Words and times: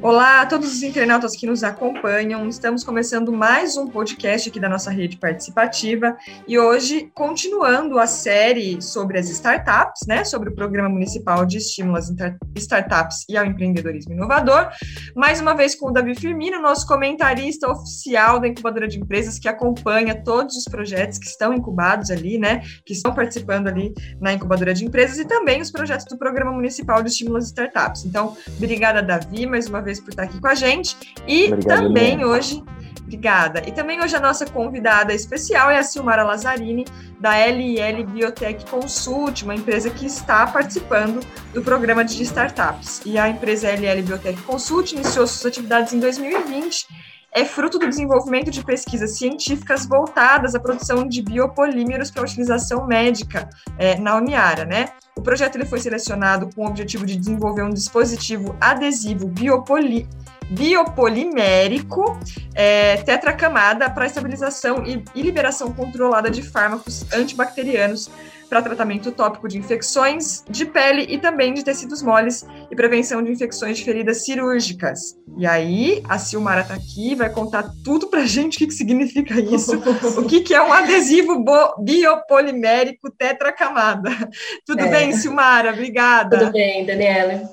Olá 0.00 0.42
a 0.42 0.46
todos 0.46 0.72
os 0.72 0.82
internautas 0.84 1.34
que 1.34 1.44
nos 1.44 1.64
acompanham. 1.64 2.48
Estamos 2.48 2.84
começando 2.84 3.32
mais 3.32 3.76
um 3.76 3.88
podcast 3.88 4.48
aqui 4.48 4.60
da 4.60 4.68
nossa 4.68 4.92
rede 4.92 5.16
participativa 5.16 6.16
e 6.46 6.56
hoje 6.56 7.10
continuando 7.12 7.98
a 7.98 8.06
série 8.06 8.80
sobre 8.80 9.18
as 9.18 9.28
startups, 9.28 10.06
né, 10.06 10.22
sobre 10.22 10.50
o 10.50 10.54
Programa 10.54 10.88
Municipal 10.88 11.44
de 11.44 11.58
Estímulo 11.58 11.96
às 11.96 12.14
Startups 12.56 13.24
e 13.28 13.36
ao 13.36 13.44
Empreendedorismo 13.44 14.12
Inovador. 14.12 14.68
Mais 15.16 15.40
uma 15.40 15.52
vez 15.52 15.74
com 15.74 15.88
o 15.88 15.92
Davi 15.92 16.14
Firmino, 16.14 16.62
nosso 16.62 16.86
comentarista 16.86 17.68
oficial 17.68 18.38
da 18.38 18.46
incubadora 18.46 18.86
de 18.86 19.00
empresas 19.00 19.36
que 19.36 19.48
acompanha 19.48 20.22
todos 20.22 20.54
os 20.54 20.64
projetos 20.66 21.18
que 21.18 21.26
estão 21.26 21.52
incubados 21.52 22.12
ali, 22.12 22.38
né, 22.38 22.62
que 22.86 22.92
estão 22.92 23.12
participando 23.12 23.66
ali 23.66 23.92
na 24.20 24.32
incubadora 24.32 24.72
de 24.72 24.84
empresas 24.84 25.18
e 25.18 25.24
também 25.24 25.60
os 25.60 25.72
projetos 25.72 26.06
do 26.06 26.16
Programa 26.16 26.52
Municipal 26.52 27.02
de 27.02 27.08
Estímulo 27.08 27.38
às 27.38 27.46
Startups. 27.46 28.04
Então, 28.04 28.36
obrigada 28.56 29.02
Davi 29.02 29.44
mais 29.44 29.66
uma 29.66 29.82
vez 29.82 29.87
por 30.02 30.10
estar 30.10 30.24
aqui 30.24 30.40
com 30.40 30.48
a 30.48 30.54
gente. 30.54 30.96
E 31.26 31.52
Obrigado, 31.52 31.64
também 31.64 32.24
hoje, 32.24 32.62
obrigada. 33.00 33.62
E 33.66 33.72
também 33.72 34.00
hoje 34.02 34.14
a 34.14 34.20
nossa 34.20 34.44
convidada 34.44 35.14
especial 35.14 35.70
é 35.70 35.78
a 35.78 35.82
Silmara 35.82 36.22
Lazzarini, 36.22 36.84
da 37.18 37.36
LL 37.36 38.04
Biotech 38.04 38.64
Consult, 38.66 39.42
uma 39.42 39.54
empresa 39.54 39.90
que 39.90 40.06
está 40.06 40.46
participando 40.46 41.20
do 41.52 41.62
programa 41.62 42.04
de 42.04 42.22
startups. 42.22 43.00
E 43.04 43.18
a 43.18 43.28
empresa 43.28 43.68
LL 43.68 44.02
Biotech 44.02 44.40
Consult 44.42 44.92
iniciou 44.92 45.26
suas 45.26 45.46
atividades 45.46 45.92
em 45.92 45.98
2020 46.00 46.86
é 47.32 47.44
fruto 47.44 47.78
do 47.78 47.88
desenvolvimento 47.88 48.50
de 48.50 48.64
pesquisas 48.64 49.18
científicas 49.18 49.86
voltadas 49.86 50.54
à 50.54 50.60
produção 50.60 51.06
de 51.06 51.22
biopolímeros 51.22 52.10
para 52.10 52.22
utilização 52.22 52.86
médica 52.86 53.48
é, 53.78 53.98
na 53.98 54.16
Uniara, 54.16 54.64
né? 54.64 54.86
O 55.16 55.22
projeto 55.22 55.56
ele 55.56 55.66
foi 55.66 55.78
selecionado 55.78 56.48
com 56.54 56.64
o 56.64 56.68
objetivo 56.68 57.04
de 57.04 57.16
desenvolver 57.16 57.62
um 57.62 57.70
dispositivo 57.70 58.56
adesivo 58.60 59.26
biopoli, 59.26 60.08
biopolimérico 60.50 62.18
é, 62.54 62.96
tetracamada 62.98 63.90
para 63.90 64.06
estabilização 64.06 64.86
e, 64.86 65.04
e 65.14 65.22
liberação 65.22 65.72
controlada 65.72 66.30
de 66.30 66.42
fármacos 66.42 67.04
antibacterianos 67.12 68.10
para 68.48 68.62
tratamento 68.62 69.12
tópico 69.12 69.46
de 69.46 69.58
infecções 69.58 70.42
de 70.48 70.64
pele 70.64 71.06
e 71.08 71.18
também 71.18 71.52
de 71.52 71.64
tecidos 71.64 72.02
moles 72.02 72.46
e 72.70 72.74
prevenção 72.74 73.22
de 73.22 73.30
infecções 73.30 73.78
de 73.78 73.84
feridas 73.84 74.24
cirúrgicas. 74.24 75.16
E 75.36 75.46
aí, 75.46 76.02
a 76.08 76.18
Silmara 76.18 76.62
está 76.62 76.74
aqui, 76.74 77.14
vai 77.14 77.30
contar 77.30 77.70
tudo 77.84 78.08
para 78.08 78.20
a 78.20 78.26
gente 78.26 78.56
o 78.56 78.58
que, 78.58 78.66
que 78.66 78.74
significa 78.74 79.38
isso, 79.40 79.76
o 80.18 80.26
que, 80.26 80.40
que 80.40 80.54
é 80.54 80.62
um 80.62 80.72
adesivo 80.72 81.44
biopolimérico 81.78 83.10
tetracamada. 83.10 84.10
Tudo 84.66 84.80
é. 84.80 84.88
bem, 84.88 85.12
Silmara? 85.12 85.72
Obrigada. 85.72 86.38
Tudo 86.38 86.52
bem, 86.52 86.84
Daniela. 86.84 87.48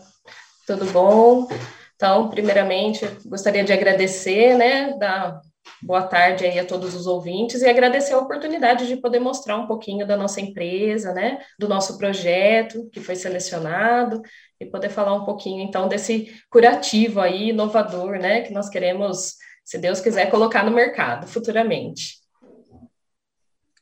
Tudo 0.66 0.86
bom? 0.86 1.48
Então, 1.96 2.30
primeiramente, 2.30 3.08
gostaria 3.26 3.64
de 3.64 3.72
agradecer, 3.72 4.56
né, 4.56 4.96
da 5.00 5.42
boa 5.82 6.04
tarde 6.04 6.46
aí 6.46 6.58
a 6.60 6.66
todos 6.66 6.96
os 6.96 7.08
ouvintes 7.08 7.62
e 7.62 7.70
agradecer 7.70 8.14
a 8.14 8.20
oportunidade 8.20 8.88
de 8.88 8.98
poder 8.98 9.20
mostrar 9.20 9.58
um 9.58 9.68
pouquinho 9.68 10.06
da 10.06 10.18
nossa 10.18 10.42
empresa, 10.42 11.14
né, 11.14 11.40
do 11.60 11.68
nosso 11.68 11.98
projeto 11.98 12.90
que 12.92 13.00
foi 13.00 13.16
selecionado 13.16 14.22
e 14.60 14.66
poder 14.66 14.90
falar 14.90 15.14
um 15.14 15.26
pouquinho 15.26 15.62
então 15.62 15.88
desse 15.88 16.34
curativo 16.50 17.20
aí 17.20 17.50
inovador, 17.50 18.18
né, 18.18 18.42
que 18.42 18.54
nós 18.54 18.70
queremos, 18.70 19.36
se 19.64 19.78
Deus 19.78 20.00
quiser, 20.00 20.30
colocar 20.30 20.64
no 20.64 20.72
mercado 20.72 21.28
futuramente. 21.28 22.25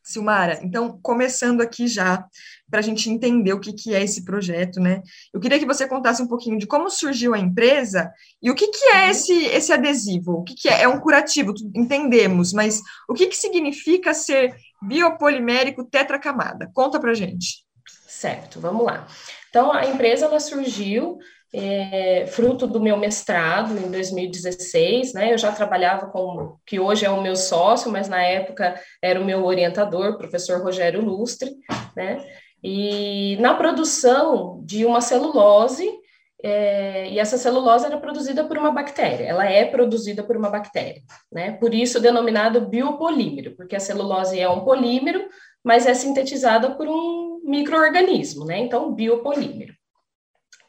Silmara, 0.04 0.60
então, 0.62 1.00
começando 1.02 1.62
aqui 1.62 1.88
já, 1.88 2.26
para 2.70 2.80
a 2.80 2.82
gente 2.82 3.10
entender 3.10 3.54
o 3.54 3.60
que, 3.60 3.72
que 3.72 3.96
é 3.96 4.04
esse 4.04 4.26
projeto, 4.26 4.80
né? 4.80 5.02
Eu 5.34 5.40
queria 5.40 5.58
que 5.58 5.66
você 5.66 5.88
contasse 5.88 6.22
um 6.22 6.28
pouquinho 6.28 6.58
de 6.58 6.68
como 6.68 6.90
surgiu 6.90 7.34
a 7.34 7.40
empresa 7.40 8.12
e 8.42 8.52
o 8.52 8.56
que, 8.56 8.68
que 8.68 8.86
é 8.86 9.06
uhum. 9.06 9.10
esse, 9.12 9.46
esse 9.46 9.72
adesivo, 9.72 10.34
o 10.34 10.44
que, 10.44 10.56
que 10.56 10.68
é? 10.68 10.84
É 10.84 10.88
um 10.88 11.00
curativo, 11.00 11.54
entendemos, 11.74 12.52
mas 12.52 12.82
o 13.08 13.14
que, 13.14 13.28
que 13.28 13.38
significa 13.38 14.14
ser 14.14 14.54
biopolimérico 14.82 15.86
tetracamada? 15.86 16.70
Conta 16.74 17.00
para 17.00 17.14
gente. 17.14 17.64
Certo, 18.08 18.60
vamos 18.60 18.86
lá. 18.86 19.08
Então, 19.50 19.72
a 19.72 19.86
empresa 19.86 20.26
ela 20.26 20.40
surgiu 20.40 21.18
é, 21.54 22.26
fruto 22.26 22.66
do 22.66 22.82
meu 22.82 22.98
mestrado 22.98 23.78
em 23.78 23.92
2016, 23.92 25.14
né? 25.14 25.32
Eu 25.32 25.38
já 25.38 25.52
trabalhava 25.52 26.08
com 26.08 26.58
que 26.66 26.80
hoje 26.80 27.06
é 27.06 27.10
o 27.12 27.22
meu 27.22 27.36
sócio, 27.36 27.92
mas 27.92 28.10
na 28.10 28.24
época 28.24 28.74
era 29.02 29.22
o 29.22 29.26
meu 29.26 29.46
orientador, 29.46 30.18
professor 30.18 30.64
Rogério 30.64 31.02
Lustre, 31.02 31.52
né? 31.96 32.26
E 32.64 33.38
na 33.40 33.54
produção 33.54 34.62
de 34.66 34.84
uma 34.84 35.00
celulose, 35.00 35.88
é, 36.42 37.10
e 37.10 37.20
essa 37.20 37.38
celulose 37.38 37.86
era 37.86 37.98
produzida 37.98 38.44
por 38.46 38.58
uma 38.58 38.72
bactéria, 38.72 39.26
ela 39.26 39.46
é 39.46 39.64
produzida 39.64 40.24
por 40.24 40.36
uma 40.36 40.50
bactéria, 40.50 41.04
né? 41.32 41.52
Por 41.52 41.74
isso 41.74 42.00
denominado 42.00 42.68
biopolímero, 42.68 43.56
porque 43.56 43.76
a 43.76 43.80
celulose 43.80 44.40
é 44.40 44.50
um 44.50 44.62
polímero, 44.62 45.24
mas 45.64 45.86
é 45.86 45.94
sintetizada 45.94 46.72
por 46.72 46.88
um 46.88 47.42
microorganismo, 47.46 48.44
né? 48.44 48.58
Então, 48.58 48.92
biopolímero. 48.94 49.74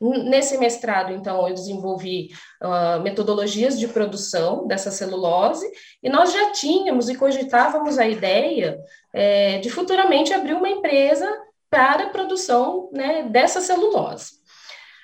Nesse 0.00 0.59
mestrado, 0.59 1.12
então, 1.12 1.47
eu 1.49 1.55
desenvolvi 1.55 2.31
uh, 2.62 3.00
metodologias 3.00 3.78
de 3.78 3.88
produção 3.88 4.66
dessa 4.66 4.91
celulose 4.91 5.71
e 6.03 6.10
nós 6.10 6.32
já 6.32 6.50
tínhamos 6.50 7.09
e 7.09 7.15
cogitávamos 7.15 7.99
a 7.99 8.06
ideia 8.06 8.78
é, 9.12 9.59
de 9.59 9.71
futuramente 9.71 10.32
abrir 10.32 10.55
uma 10.55 10.69
empresa 10.69 11.27
para 11.71 12.05
a 12.05 12.10
produção 12.10 12.91
né, 12.93 13.22
dessa 13.31 13.60
celulose. 13.60 14.44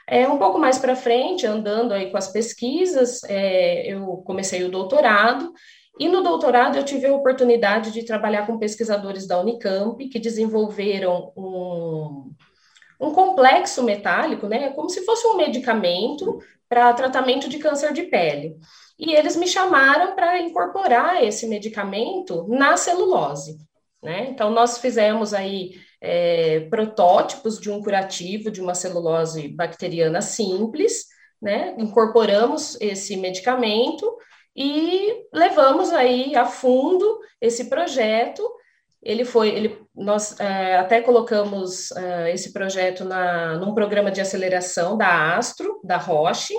É, 0.08 0.28
um 0.28 0.38
pouco 0.38 0.58
mais 0.58 0.76
para 0.76 0.96
frente, 0.96 1.46
andando 1.46 1.92
aí 1.92 2.10
com 2.10 2.16
as 2.16 2.28
pesquisas, 2.28 3.22
é, 3.24 3.86
eu 3.86 4.18
comecei 4.26 4.64
o 4.64 4.70
doutorado 4.70 5.52
e 6.00 6.08
no 6.08 6.22
doutorado 6.22 6.76
eu 6.76 6.84
tive 6.84 7.06
a 7.06 7.14
oportunidade 7.14 7.92
de 7.92 8.04
trabalhar 8.04 8.46
com 8.46 8.58
pesquisadores 8.58 9.26
da 9.26 9.40
Unicamp 9.40 10.08
que 10.08 10.18
desenvolveram 10.18 11.32
um 11.36 12.32
um 13.00 13.12
complexo 13.12 13.82
metálico, 13.82 14.46
né, 14.46 14.70
como 14.70 14.90
se 14.90 15.04
fosse 15.04 15.26
um 15.26 15.36
medicamento 15.36 16.38
para 16.68 16.92
tratamento 16.92 17.48
de 17.48 17.58
câncer 17.58 17.92
de 17.92 18.04
pele. 18.04 18.56
E 18.98 19.14
eles 19.14 19.34
me 19.36 19.46
chamaram 19.46 20.14
para 20.14 20.40
incorporar 20.40 21.24
esse 21.24 21.46
medicamento 21.46 22.46
na 22.48 22.76
celulose. 22.76 23.56
Né? 24.02 24.28
Então, 24.30 24.50
nós 24.50 24.78
fizemos 24.78 25.32
aí 25.32 25.72
é, 26.00 26.60
protótipos 26.70 27.58
de 27.58 27.70
um 27.70 27.82
curativo 27.82 28.50
de 28.50 28.60
uma 28.60 28.74
celulose 28.74 29.48
bacteriana 29.48 30.20
simples, 30.20 31.06
né? 31.40 31.74
incorporamos 31.78 32.78
esse 32.80 33.16
medicamento 33.16 34.16
e 34.54 35.26
levamos 35.32 35.92
aí 35.92 36.34
a 36.36 36.44
fundo 36.44 37.20
esse 37.40 37.70
projeto 37.70 38.42
ele 39.02 39.24
foi, 39.24 39.48
ele, 39.48 39.80
nós 39.94 40.38
é, 40.38 40.76
até 40.76 41.00
colocamos 41.00 41.90
é, 41.92 42.32
esse 42.32 42.52
projeto 42.52 43.04
na, 43.04 43.56
num 43.56 43.74
programa 43.74 44.10
de 44.10 44.20
aceleração 44.20 44.96
da 44.96 45.36
Astro, 45.36 45.80
da 45.82 45.96
Roche, 45.96 46.54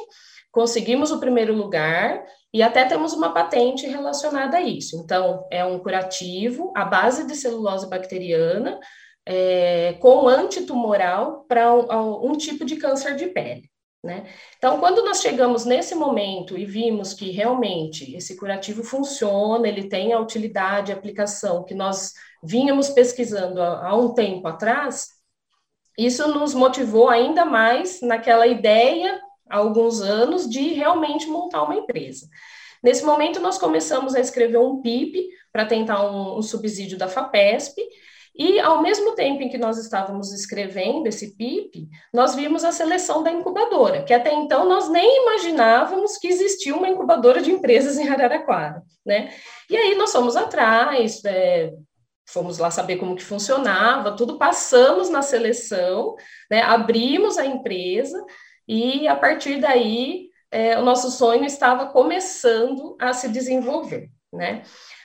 conseguimos 0.51 1.11
o 1.11 1.19
primeiro 1.19 1.53
lugar 1.53 2.23
e 2.53 2.61
até 2.61 2.83
temos 2.83 3.13
uma 3.13 3.33
patente 3.33 3.87
relacionada 3.87 4.57
a 4.57 4.61
isso. 4.61 5.01
Então, 5.03 5.47
é 5.49 5.63
um 5.63 5.79
curativo 5.79 6.73
à 6.75 6.83
base 6.83 7.25
de 7.25 7.35
celulose 7.35 7.89
bacteriana 7.89 8.79
é, 9.25 9.93
com 10.01 10.27
antitumoral 10.27 11.45
para 11.47 11.73
um, 11.73 12.31
um 12.31 12.37
tipo 12.37 12.65
de 12.65 12.75
câncer 12.75 13.15
de 13.15 13.27
pele. 13.27 13.70
Né? 14.03 14.25
Então, 14.57 14.79
quando 14.79 15.03
nós 15.03 15.21
chegamos 15.21 15.63
nesse 15.63 15.93
momento 15.93 16.57
e 16.57 16.65
vimos 16.65 17.13
que 17.13 17.29
realmente 17.29 18.15
esse 18.15 18.35
curativo 18.35 18.83
funciona, 18.83 19.67
ele 19.67 19.87
tem 19.87 20.11
a 20.11 20.19
utilidade, 20.19 20.91
a 20.91 20.95
aplicação 20.95 21.63
que 21.63 21.75
nós 21.75 22.13
vínhamos 22.43 22.89
pesquisando 22.89 23.61
há, 23.61 23.95
um 23.95 24.13
tempo 24.15 24.47
atrás, 24.47 25.09
isso 25.95 26.27
nos 26.29 26.55
motivou 26.55 27.09
ainda 27.09 27.45
mais 27.45 28.01
naquela 28.01 28.47
ideia, 28.47 29.21
há 29.47 29.57
alguns 29.57 30.01
anos, 30.01 30.49
de 30.49 30.69
realmente 30.73 31.27
montar 31.27 31.61
uma 31.61 31.75
empresa. 31.75 32.27
Nesse 32.81 33.05
momento, 33.05 33.39
nós 33.39 33.59
começamos 33.59 34.15
a 34.15 34.19
escrever 34.19 34.57
um 34.57 34.81
PIP 34.81 35.29
para 35.51 35.65
tentar 35.65 36.09
um, 36.09 36.39
um 36.39 36.41
subsídio 36.41 36.97
da 36.97 37.07
FAPESP, 37.07 37.79
e, 38.35 38.59
ao 38.59 38.81
mesmo 38.81 39.13
tempo 39.13 39.43
em 39.43 39.49
que 39.49 39.57
nós 39.57 39.77
estávamos 39.77 40.31
escrevendo 40.31 41.07
esse 41.07 41.35
PIP, 41.35 41.87
nós 42.13 42.33
vimos 42.33 42.63
a 42.63 42.71
seleção 42.71 43.23
da 43.23 43.31
incubadora, 43.31 44.03
que 44.03 44.13
até 44.13 44.33
então 44.33 44.67
nós 44.67 44.89
nem 44.89 45.23
imaginávamos 45.23 46.17
que 46.17 46.27
existia 46.27 46.75
uma 46.75 46.87
incubadora 46.87 47.41
de 47.41 47.51
empresas 47.51 47.97
em 47.97 48.07
Araraquara, 48.07 48.81
né? 49.05 49.33
E 49.69 49.75
aí 49.75 49.95
nós 49.95 50.11
fomos 50.11 50.35
atrás, 50.37 51.23
é, 51.25 51.73
fomos 52.25 52.57
lá 52.57 52.71
saber 52.71 52.97
como 52.97 53.15
que 53.15 53.23
funcionava, 53.23 54.15
tudo 54.15 54.37
passamos 54.37 55.09
na 55.09 55.21
seleção, 55.21 56.15
né, 56.49 56.61
abrimos 56.61 57.37
a 57.37 57.45
empresa 57.45 58.23
e 58.67 59.07
a 59.07 59.15
partir 59.15 59.59
daí 59.59 60.29
é, 60.49 60.77
o 60.77 60.83
nosso 60.83 61.11
sonho 61.11 61.43
estava 61.43 61.87
começando 61.87 62.95
a 62.99 63.13
se 63.13 63.27
desenvolver, 63.29 64.09
né? 64.31 64.63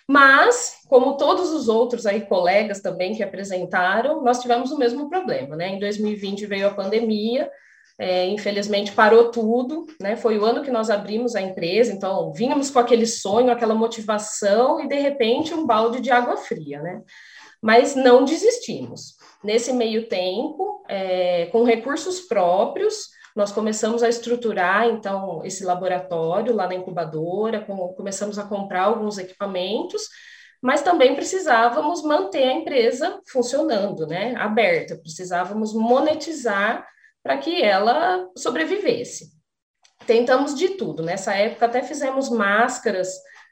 Mas, 0.08 0.82
como 0.88 1.16
todos 1.16 1.50
os 1.50 1.68
outros 1.68 2.06
aí 2.06 2.20
colegas 2.20 2.80
também 2.80 3.14
que 3.14 3.24
apresentaram, 3.24 4.22
nós 4.22 4.40
tivemos 4.40 4.70
o 4.70 4.78
mesmo 4.78 5.08
problema, 5.08 5.56
né? 5.56 5.70
Em 5.70 5.80
2020 5.80 6.46
veio 6.46 6.68
a 6.68 6.74
pandemia, 6.74 7.50
é, 7.98 8.26
infelizmente 8.26 8.92
parou 8.92 9.30
tudo, 9.32 9.84
né? 10.00 10.14
Foi 10.16 10.38
o 10.38 10.44
ano 10.44 10.62
que 10.62 10.70
nós 10.70 10.90
abrimos 10.90 11.34
a 11.34 11.40
empresa, 11.40 11.92
então 11.92 12.32
vínhamos 12.32 12.70
com 12.70 12.78
aquele 12.78 13.06
sonho, 13.06 13.50
aquela 13.50 13.74
motivação 13.74 14.80
e 14.80 14.88
de 14.88 14.96
repente 14.96 15.52
um 15.52 15.66
balde 15.66 16.00
de 16.00 16.10
água 16.12 16.36
fria, 16.36 16.80
né? 16.80 17.02
Mas 17.60 17.96
não 17.96 18.24
desistimos. 18.24 19.16
Nesse 19.42 19.72
meio 19.72 20.08
tempo, 20.08 20.84
é, 20.88 21.46
com 21.46 21.64
recursos 21.64 22.20
próprios, 22.20 23.08
nós 23.36 23.52
começamos 23.52 24.02
a 24.02 24.08
estruturar 24.08 24.86
então 24.86 25.44
esse 25.44 25.64
laboratório 25.64 26.54
lá 26.54 26.66
na 26.66 26.74
incubadora, 26.74 27.60
com, 27.60 27.76
começamos 27.94 28.38
a 28.38 28.44
comprar 28.44 28.84
alguns 28.84 29.18
equipamentos 29.18 30.08
mas 30.62 30.82
também 30.82 31.14
precisávamos 31.14 32.02
manter 32.02 32.44
a 32.44 32.52
empresa 32.52 33.20
funcionando, 33.30 34.06
né, 34.06 34.34
aberta, 34.36 34.96
precisávamos 34.96 35.74
monetizar 35.74 36.86
para 37.22 37.38
que 37.38 37.62
ela 37.62 38.28
sobrevivesse. 38.36 39.34
Tentamos 40.06 40.54
de 40.54 40.70
tudo, 40.70 41.02
nessa 41.02 41.34
época 41.34 41.66
até 41.66 41.82
fizemos 41.82 42.28
máscaras 42.28 43.08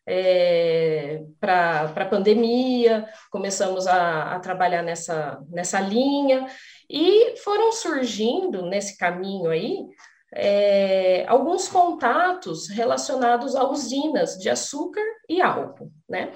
é, 0.07 1.23
para 1.41 1.93
a 1.95 2.07
pandemia, 2.07 3.09
começamos 3.31 3.87
a, 3.87 4.35
a 4.35 4.41
trabalhar 4.41 4.83
nessa, 4.83 5.43
nessa 5.49 5.81
linha, 5.81 6.47
e 6.89 7.37
foram 7.39 7.73
surgindo 7.73 8.63
nesse 8.67 8.99
caminho 8.99 9.49
aí 9.51 9.87
é, 10.35 11.25
alguns 11.29 11.69
contatos 11.69 12.69
relacionados 12.69 13.55
a 13.55 13.69
usinas 13.69 14.37
de 14.39 14.51
açúcar 14.51 15.05
e 15.29 15.41
álcool, 15.41 15.91
né? 16.09 16.33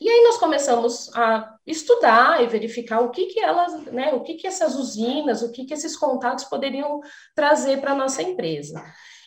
E 0.00 0.08
aí 0.08 0.22
nós 0.22 0.38
começamos 0.38 1.14
a 1.14 1.56
estudar 1.66 2.42
e 2.42 2.46
verificar 2.46 3.00
o 3.00 3.10
que 3.10 3.26
que 3.26 3.38
elas, 3.38 3.84
né, 3.86 4.14
o 4.14 4.22
que 4.22 4.34
que 4.34 4.46
essas 4.46 4.74
usinas, 4.74 5.42
o 5.42 5.52
que 5.52 5.66
que 5.66 5.74
esses 5.74 5.94
contatos 5.94 6.44
poderiam 6.44 7.00
trazer 7.34 7.82
para 7.82 7.92
a 7.92 7.94
nossa 7.94 8.22
empresa. 8.22 8.82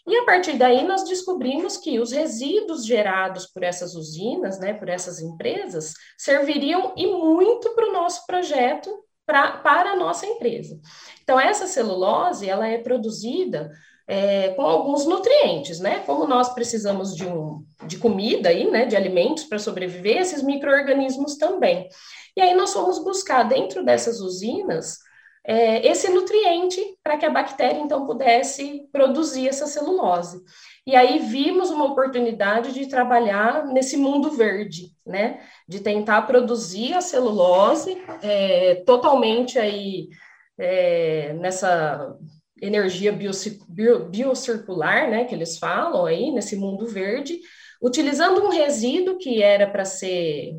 E 0.06 0.18
a 0.18 0.26
partir 0.26 0.58
daí 0.58 0.86
nós 0.86 1.04
descobrimos 1.08 1.78
que 1.78 2.00
os 2.00 2.12
resíduos 2.12 2.86
gerados 2.86 3.48
por 3.48 3.64
essas 3.64 3.96
usinas, 3.96 4.60
né, 4.60 4.74
por 4.74 4.90
essas 4.90 5.22
empresas, 5.22 5.94
serviriam 6.18 6.94
e 6.98 7.08
muito 7.08 7.70
para 7.74 7.90
o 7.90 7.94
nosso 7.94 8.26
projeto, 8.26 8.90
pra, 9.26 9.58
para 9.58 9.92
a 9.92 9.96
nossa 9.96 10.26
empresa. 10.26 10.78
Então 11.24 11.40
essa 11.40 11.68
celulose, 11.68 12.50
ela 12.50 12.68
é 12.68 12.78
produzida 12.78 13.72
é, 14.06 14.50
com 14.50 14.64
alguns 14.64 15.06
nutrientes, 15.06 15.80
né? 15.80 16.00
Como 16.06 16.28
nós 16.28 16.54
precisamos 16.54 17.16
de, 17.16 17.26
um, 17.26 17.66
de 17.88 17.98
comida 17.98 18.50
aí, 18.50 18.70
né? 18.70 18.86
De 18.86 18.96
alimentos 18.96 19.46
para 19.46 19.60
sobreviver, 19.60 20.18
esses 20.18 20.44
micro-organismos 20.44 21.38
também. 21.38 21.88
E 22.36 22.42
aí 22.42 22.54
nós 22.54 22.74
fomos 22.74 23.00
buscar 23.00 23.44
dentro 23.44 23.84
dessas 23.84 24.20
usinas 24.20 24.98
é, 25.46 25.86
esse 25.86 26.10
nutriente 26.10 26.82
para 27.04 27.18
que 27.18 27.26
a 27.26 27.30
bactéria 27.30 27.80
então 27.80 28.06
pudesse 28.06 28.88
produzir 28.92 29.50
essa 29.50 29.68
celulose. 29.68 30.42
E 30.88 30.96
aí 30.96 31.20
vimos 31.20 31.70
uma 31.70 31.86
oportunidade 31.86 32.74
de 32.74 32.88
trabalhar 32.88 33.66
nesse 33.66 33.98
mundo 33.98 34.32
verde, 34.32 34.92
né? 35.06 35.42
De 35.68 35.80
tentar 35.80 36.22
produzir 36.24 36.94
a 36.94 37.02
celulose 37.02 38.02
é, 38.22 38.76
totalmente 38.86 39.60
aí 39.60 40.10
é, 40.58 41.34
nessa 41.34 42.16
energia 42.62 43.12
biocircular, 43.12 45.10
né, 45.10 45.26
que 45.26 45.36
eles 45.36 45.58
falam 45.58 46.06
aí, 46.06 46.32
nesse 46.32 46.56
mundo 46.56 46.88
verde, 46.88 47.40
utilizando 47.82 48.42
um 48.42 48.50
resíduo 48.50 49.18
que 49.18 49.44
era 49.44 49.68
para 49.68 49.84
ser 49.84 50.54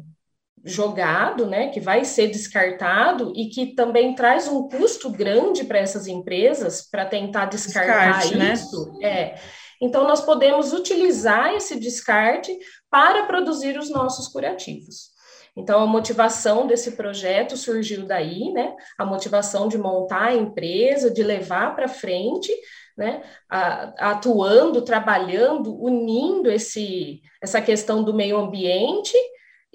jogado, 0.64 1.46
né, 1.46 1.68
que 1.68 1.78
vai 1.78 2.04
ser 2.04 2.28
descartado 2.28 3.32
e 3.36 3.48
que 3.48 3.74
também 3.74 4.14
traz 4.14 4.48
um 4.48 4.66
custo 4.66 5.10
grande 5.10 5.64
para 5.64 5.78
essas 5.78 6.06
empresas 6.06 6.88
para 6.90 7.04
tentar 7.04 7.46
descartar 7.46 8.18
descarte, 8.18 8.36
né? 8.36 8.52
isso. 8.54 8.92
Né? 8.98 9.06
É. 9.06 9.34
Então, 9.80 10.08
nós 10.08 10.22
podemos 10.22 10.72
utilizar 10.72 11.54
esse 11.54 11.78
descarte 11.78 12.56
para 12.90 13.26
produzir 13.26 13.78
os 13.78 13.90
nossos 13.90 14.28
curativos. 14.28 15.12
Então, 15.56 15.82
a 15.82 15.86
motivação 15.86 16.66
desse 16.66 16.92
projeto 16.92 17.56
surgiu 17.56 18.06
daí, 18.06 18.50
né? 18.52 18.74
A 18.98 19.04
motivação 19.04 19.68
de 19.68 19.78
montar 19.78 20.28
a 20.28 20.34
empresa, 20.34 21.10
de 21.10 21.22
levar 21.22 21.76
para 21.76 21.86
frente, 21.86 22.52
né? 22.96 23.22
A, 23.48 24.10
atuando, 24.12 24.82
trabalhando, 24.82 25.76
unindo 25.80 26.50
esse, 26.50 27.20
essa 27.40 27.60
questão 27.60 28.02
do 28.02 28.14
meio 28.14 28.36
ambiente 28.36 29.16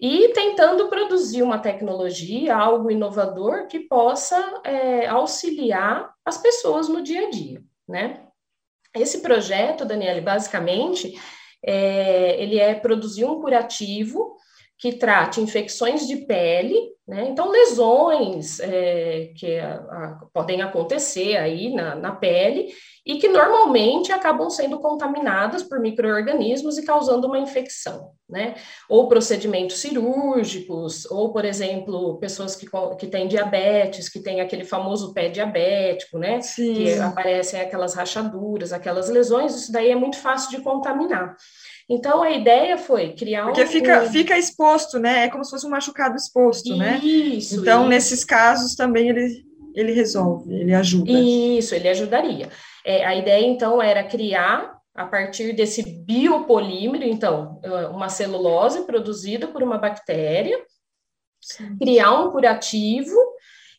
e 0.01 0.29
tentando 0.29 0.87
produzir 0.87 1.41
uma 1.43 1.59
tecnologia, 1.59 2.55
algo 2.55 2.89
inovador 2.89 3.67
que 3.67 3.79
possa 3.79 4.61
é, 4.63 5.07
auxiliar 5.07 6.13
as 6.23 6.37
pessoas 6.37 6.87
no 6.87 7.01
dia 7.01 7.27
a 7.27 7.29
dia, 7.29 7.61
né? 7.87 8.25
Esse 8.95 9.21
projeto, 9.21 9.85
Daniele, 9.85 10.21
basicamente, 10.21 11.19
é, 11.63 12.41
ele 12.41 12.57
é 12.57 12.73
produzir 12.73 13.25
um 13.25 13.41
curativo 13.41 14.37
que 14.79 14.93
trate 14.93 15.41
infecções 15.41 16.07
de 16.07 16.15
pele, 16.25 16.93
né? 17.05 17.27
Então, 17.27 17.49
lesões 17.49 18.59
é, 18.61 19.31
que 19.35 19.57
a, 19.57 19.73
a, 19.73 20.19
podem 20.31 20.61
acontecer 20.61 21.35
aí 21.35 21.73
na, 21.73 21.95
na, 21.95 22.15
pele 22.15 22.71
e 23.05 23.17
que 23.17 23.27
normalmente 23.27 24.11
acabam 24.11 24.49
sendo 24.49 24.79
contaminadas 24.79 25.63
por 25.63 25.79
micro-organismos 25.81 26.77
e 26.77 26.85
causando 26.85 27.27
uma 27.27 27.39
infecção, 27.39 28.11
né? 28.29 28.55
Ou 28.87 29.09
procedimentos 29.09 29.79
cirúrgicos, 29.79 31.05
ou, 31.11 31.33
por 31.33 31.43
exemplo, 31.43 32.17
pessoas 32.19 32.55
que, 32.55 32.67
que 32.97 33.07
têm 33.07 33.27
diabetes, 33.27 34.07
que 34.07 34.21
têm 34.21 34.39
aquele 34.39 34.63
famoso 34.63 35.13
pé 35.13 35.27
diabético, 35.27 36.19
né? 36.19 36.39
Sim. 36.41 36.73
Que 36.73 36.93
aparecem 36.99 37.59
aquelas 37.59 37.95
rachaduras, 37.95 38.71
aquelas 38.71 39.09
lesões, 39.09 39.55
isso 39.55 39.71
daí 39.73 39.89
é 39.89 39.95
muito 39.95 40.17
fácil 40.17 40.51
de 40.51 40.63
contaminar. 40.63 41.35
Então 41.89 42.21
a 42.21 42.29
ideia 42.29 42.77
foi 42.77 43.13
criar 43.13 43.45
Porque 43.45 43.61
um. 43.61 43.65
Porque 43.65 43.79
fica, 43.79 44.01
fica 44.11 44.37
exposto, 44.37 44.99
né? 44.99 45.25
É 45.25 45.29
como 45.29 45.43
se 45.43 45.49
fosse 45.49 45.65
um 45.65 45.71
machucado 45.71 46.15
exposto, 46.15 46.67
isso, 46.67 46.77
né? 46.77 46.99
Isso. 46.99 47.59
Então, 47.59 47.87
nesses 47.87 48.23
casos 48.23 48.75
também 48.75 49.09
ele, 49.09 49.43
ele 49.73 49.91
resolve, 49.91 50.53
ele 50.53 50.73
ajuda. 50.73 51.11
Isso, 51.11 51.73
ele 51.73 51.89
ajudaria. 51.89 52.49
É, 52.85 53.03
a 53.03 53.15
ideia, 53.15 53.43
então, 53.43 53.81
era 53.81 54.03
criar, 54.03 54.77
a 54.93 55.05
partir 55.05 55.53
desse 55.53 55.81
biopolímero, 55.81 57.03
então, 57.03 57.59
uma 57.91 58.07
celulose 58.07 58.85
produzida 58.85 59.47
por 59.47 59.63
uma 59.63 59.79
bactéria, 59.79 60.57
Sim. 61.41 61.75
criar 61.77 62.13
um 62.21 62.29
curativo 62.31 63.15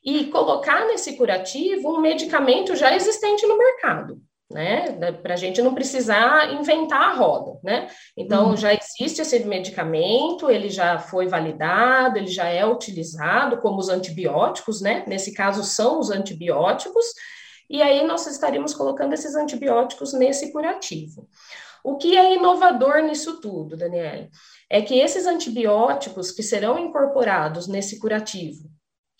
e 0.05 0.25
colocar 0.27 0.87
nesse 0.87 1.17
curativo 1.17 1.97
um 1.97 2.01
medicamento 2.01 2.75
já 2.75 2.95
existente 2.95 3.47
no 3.47 3.57
mercado 3.57 4.21
né? 4.51 5.13
Para 5.13 5.35
a 5.35 5.37
gente 5.37 5.63
não 5.63 5.75
precisar 5.75 6.53
inventar 6.53 7.11
a 7.11 7.15
roda, 7.15 7.59
né? 7.63 7.89
Então, 8.17 8.51
hum. 8.51 8.57
já 8.57 8.75
existe 8.75 9.23
esse 9.23 9.45
medicamento, 9.45 10.51
ele 10.51 10.69
já 10.69 10.99
foi 10.99 11.29
validado, 11.29 12.19
ele 12.19 12.27
já 12.27 12.49
é 12.49 12.67
utilizado 12.67 13.59
como 13.59 13.79
os 13.79 13.89
antibióticos, 13.89 14.81
né? 14.81 15.05
Nesse 15.07 15.33
caso, 15.33 15.63
são 15.63 16.01
os 16.01 16.11
antibióticos, 16.11 17.05
e 17.69 17.81
aí 17.81 18.05
nós 18.05 18.27
estaríamos 18.27 18.75
colocando 18.75 19.13
esses 19.13 19.37
antibióticos 19.37 20.13
nesse 20.13 20.53
curativo. 20.53 21.29
O 21.85 21.97
que 21.97 22.17
é 22.17 22.35
inovador 22.35 23.03
nisso 23.03 23.41
tudo, 23.41 23.77
Daniele? 23.77 24.29
É 24.69 24.83
que 24.83 24.99
esses 24.99 25.27
antibióticos 25.27 26.33
que 26.33 26.43
serão 26.43 26.79
incorporados 26.79 27.67
nesse 27.69 27.99
curativo, 27.99 28.69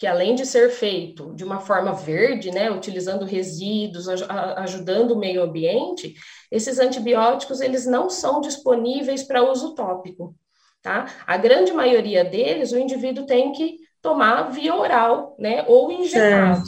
que 0.01 0.07
além 0.07 0.35
de 0.35 0.47
ser 0.47 0.71
feito 0.71 1.35
de 1.35 1.45
uma 1.45 1.61
forma 1.61 1.93
verde, 1.93 2.51
né, 2.51 2.71
utilizando 2.71 3.27
resíduos, 3.27 4.09
ajudando 4.57 5.11
o 5.11 5.19
meio 5.19 5.43
ambiente, 5.43 6.15
esses 6.51 6.79
antibióticos 6.79 7.61
eles 7.61 7.85
não 7.85 8.09
são 8.09 8.41
disponíveis 8.41 9.23
para 9.23 9.43
uso 9.43 9.75
tópico, 9.75 10.35
tá? 10.81 11.05
A 11.27 11.37
grande 11.37 11.71
maioria 11.75 12.25
deles 12.25 12.73
o 12.73 12.79
indivíduo 12.79 13.27
tem 13.27 13.53
que 13.53 13.77
tomar 14.01 14.45
via 14.45 14.75
oral, 14.75 15.37
né, 15.39 15.67
ou 15.69 15.93
injetado. 15.93 16.65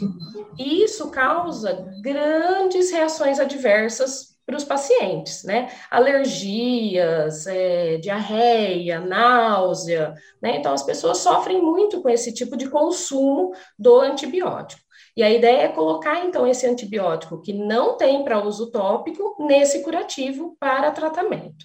E 0.58 0.84
isso 0.84 1.10
causa 1.10 1.86
grandes 2.02 2.90
reações 2.90 3.40
adversas 3.40 4.31
para 4.44 4.56
os 4.56 4.64
pacientes, 4.64 5.44
né? 5.44 5.70
Alergias, 5.90 7.46
é, 7.46 7.96
diarreia, 7.98 9.00
náusea, 9.00 10.14
né? 10.40 10.56
Então, 10.56 10.72
as 10.72 10.82
pessoas 10.82 11.18
sofrem 11.18 11.62
muito 11.62 12.02
com 12.02 12.08
esse 12.08 12.32
tipo 12.32 12.56
de 12.56 12.68
consumo 12.68 13.52
do 13.78 14.00
antibiótico. 14.00 14.82
E 15.16 15.22
a 15.22 15.30
ideia 15.30 15.62
é 15.62 15.68
colocar, 15.68 16.24
então, 16.24 16.46
esse 16.46 16.66
antibiótico 16.66 17.40
que 17.40 17.52
não 17.52 17.96
tem 17.96 18.24
para 18.24 18.42
uso 18.42 18.70
tópico 18.70 19.36
nesse 19.46 19.82
curativo 19.82 20.56
para 20.58 20.90
tratamento. 20.90 21.64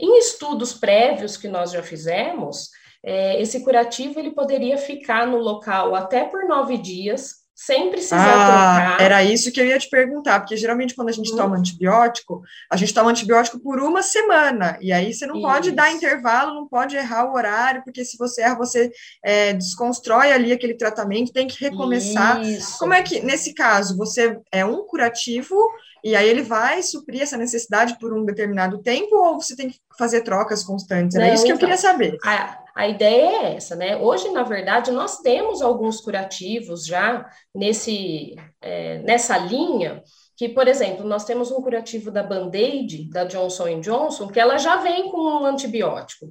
Em 0.00 0.18
estudos 0.18 0.74
prévios 0.74 1.36
que 1.36 1.46
nós 1.46 1.70
já 1.70 1.82
fizemos, 1.82 2.70
é, 3.02 3.40
esse 3.40 3.62
curativo 3.62 4.18
ele 4.18 4.32
poderia 4.32 4.76
ficar 4.76 5.26
no 5.26 5.38
local 5.38 5.94
até 5.94 6.24
por 6.24 6.46
nove 6.46 6.76
dias, 6.76 7.43
sem 7.54 7.90
precisar 7.90 8.16
ah, 8.18 8.96
trocar. 8.96 9.00
Era 9.00 9.22
isso 9.22 9.52
que 9.52 9.60
eu 9.60 9.66
ia 9.66 9.78
te 9.78 9.88
perguntar, 9.88 10.40
porque 10.40 10.56
geralmente 10.56 10.94
quando 10.94 11.08
a 11.08 11.12
gente 11.12 11.30
uhum. 11.30 11.36
toma 11.36 11.56
antibiótico, 11.56 12.42
a 12.70 12.76
gente 12.76 12.92
toma 12.92 13.10
antibiótico 13.10 13.60
por 13.60 13.80
uma 13.80 14.02
semana, 14.02 14.76
e 14.80 14.92
aí 14.92 15.12
você 15.12 15.26
não 15.26 15.36
isso. 15.36 15.46
pode 15.46 15.70
dar 15.70 15.92
intervalo, 15.92 16.54
não 16.54 16.66
pode 16.66 16.96
errar 16.96 17.26
o 17.26 17.34
horário, 17.34 17.82
porque 17.84 18.04
se 18.04 18.16
você 18.18 18.42
erra, 18.42 18.56
você 18.56 18.90
é, 19.24 19.52
desconstrói 19.52 20.32
ali 20.32 20.52
aquele 20.52 20.74
tratamento, 20.74 21.32
tem 21.32 21.46
que 21.46 21.62
recomeçar. 21.62 22.42
Isso. 22.42 22.78
Como 22.78 22.92
é 22.92 23.02
que, 23.02 23.20
nesse 23.20 23.54
caso, 23.54 23.96
você 23.96 24.38
é 24.50 24.64
um 24.64 24.84
curativo, 24.84 25.56
e 26.04 26.14
aí 26.14 26.28
ele 26.28 26.42
vai 26.42 26.82
suprir 26.82 27.22
essa 27.22 27.38
necessidade 27.38 27.98
por 27.98 28.12
um 28.12 28.26
determinado 28.26 28.82
tempo, 28.82 29.16
ou 29.16 29.40
você 29.40 29.56
tem 29.56 29.70
que 29.70 29.78
fazer 29.96 30.20
trocas 30.20 30.62
constantes? 30.62 31.16
Era 31.16 31.28
não, 31.28 31.34
isso 31.34 31.46
que 31.46 31.52
eu 31.52 31.56
queria 31.56 31.76
então, 31.76 31.90
saber. 31.90 32.18
A, 32.22 32.62
a 32.76 32.86
ideia 32.86 33.46
é 33.46 33.56
essa, 33.56 33.74
né? 33.74 33.96
Hoje, 33.96 34.28
na 34.30 34.42
verdade, 34.42 34.90
nós 34.90 35.20
temos 35.20 35.62
alguns 35.62 36.02
curativos 36.02 36.84
já 36.84 37.26
nesse, 37.54 38.36
é, 38.60 38.98
nessa 38.98 39.38
linha, 39.38 40.02
que, 40.36 40.46
por 40.46 40.68
exemplo, 40.68 41.06
nós 41.06 41.24
temos 41.24 41.50
um 41.50 41.62
curativo 41.62 42.10
da 42.10 42.22
Band-Aid, 42.22 43.08
da 43.08 43.24
Johnson 43.24 43.80
Johnson, 43.80 44.28
que 44.28 44.38
ela 44.40 44.58
já 44.58 44.76
vem 44.76 45.10
com 45.10 45.18
um 45.18 45.46
antibiótico, 45.46 46.26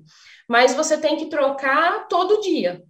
mas 0.47 0.75
você 0.75 0.99
tem 0.99 1.15
que 1.15 1.25
trocar 1.25 2.07
todo 2.07 2.41
dia, 2.41 2.83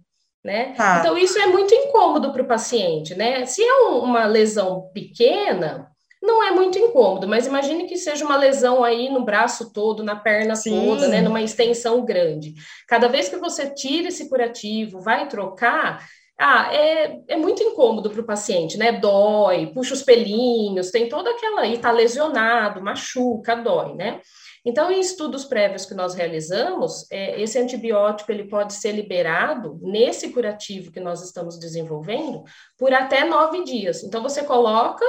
né? 0.44 0.74
Ah. 0.78 0.98
Então, 1.00 1.16
isso 1.16 1.38
é 1.38 1.46
muito 1.46 1.72
incômodo 1.72 2.30
para 2.30 2.42
o 2.42 2.48
paciente, 2.48 3.14
né? 3.14 3.46
Se 3.46 3.62
é 3.62 3.74
um, 3.84 4.00
uma 4.00 4.26
lesão 4.26 4.90
pequena, 4.92 5.93
não 6.24 6.42
é 6.42 6.50
muito 6.50 6.78
incômodo, 6.78 7.28
mas 7.28 7.46
imagine 7.46 7.86
que 7.86 7.96
seja 7.96 8.24
uma 8.24 8.36
lesão 8.36 8.82
aí 8.82 9.08
no 9.10 9.24
braço 9.24 9.72
todo, 9.72 10.02
na 10.02 10.16
perna 10.16 10.56
Sim. 10.56 10.86
toda, 10.86 11.08
né, 11.08 11.20
numa 11.20 11.42
extensão 11.42 12.04
grande. 12.04 12.54
Cada 12.88 13.08
vez 13.08 13.28
que 13.28 13.36
você 13.36 13.70
tira 13.70 14.08
esse 14.08 14.28
curativo, 14.28 15.00
vai 15.00 15.28
trocar, 15.28 16.04
ah, 16.38 16.74
é, 16.74 17.20
é 17.28 17.36
muito 17.36 17.62
incômodo 17.62 18.10
para 18.10 18.20
o 18.20 18.26
paciente, 18.26 18.76
né? 18.76 18.90
Dói, 18.90 19.68
puxa 19.72 19.94
os 19.94 20.02
pelinhos, 20.02 20.90
tem 20.90 21.08
toda 21.08 21.30
aquela 21.30 21.60
aí, 21.60 21.78
tá 21.78 21.90
lesionado, 21.92 22.82
machuca, 22.82 23.54
dói, 23.54 23.94
né? 23.94 24.20
Então, 24.64 24.90
em 24.90 24.98
estudos 24.98 25.44
prévios 25.44 25.84
que 25.84 25.92
nós 25.92 26.14
realizamos, 26.14 27.06
é, 27.10 27.40
esse 27.40 27.58
antibiótico 27.58 28.32
ele 28.32 28.44
pode 28.44 28.72
ser 28.72 28.92
liberado 28.92 29.78
nesse 29.82 30.30
curativo 30.30 30.90
que 30.90 31.00
nós 31.00 31.22
estamos 31.22 31.58
desenvolvendo 31.58 32.42
por 32.78 32.94
até 32.94 33.24
nove 33.24 33.62
dias. 33.62 34.02
Então, 34.02 34.22
você 34.22 34.42
coloca 34.42 35.04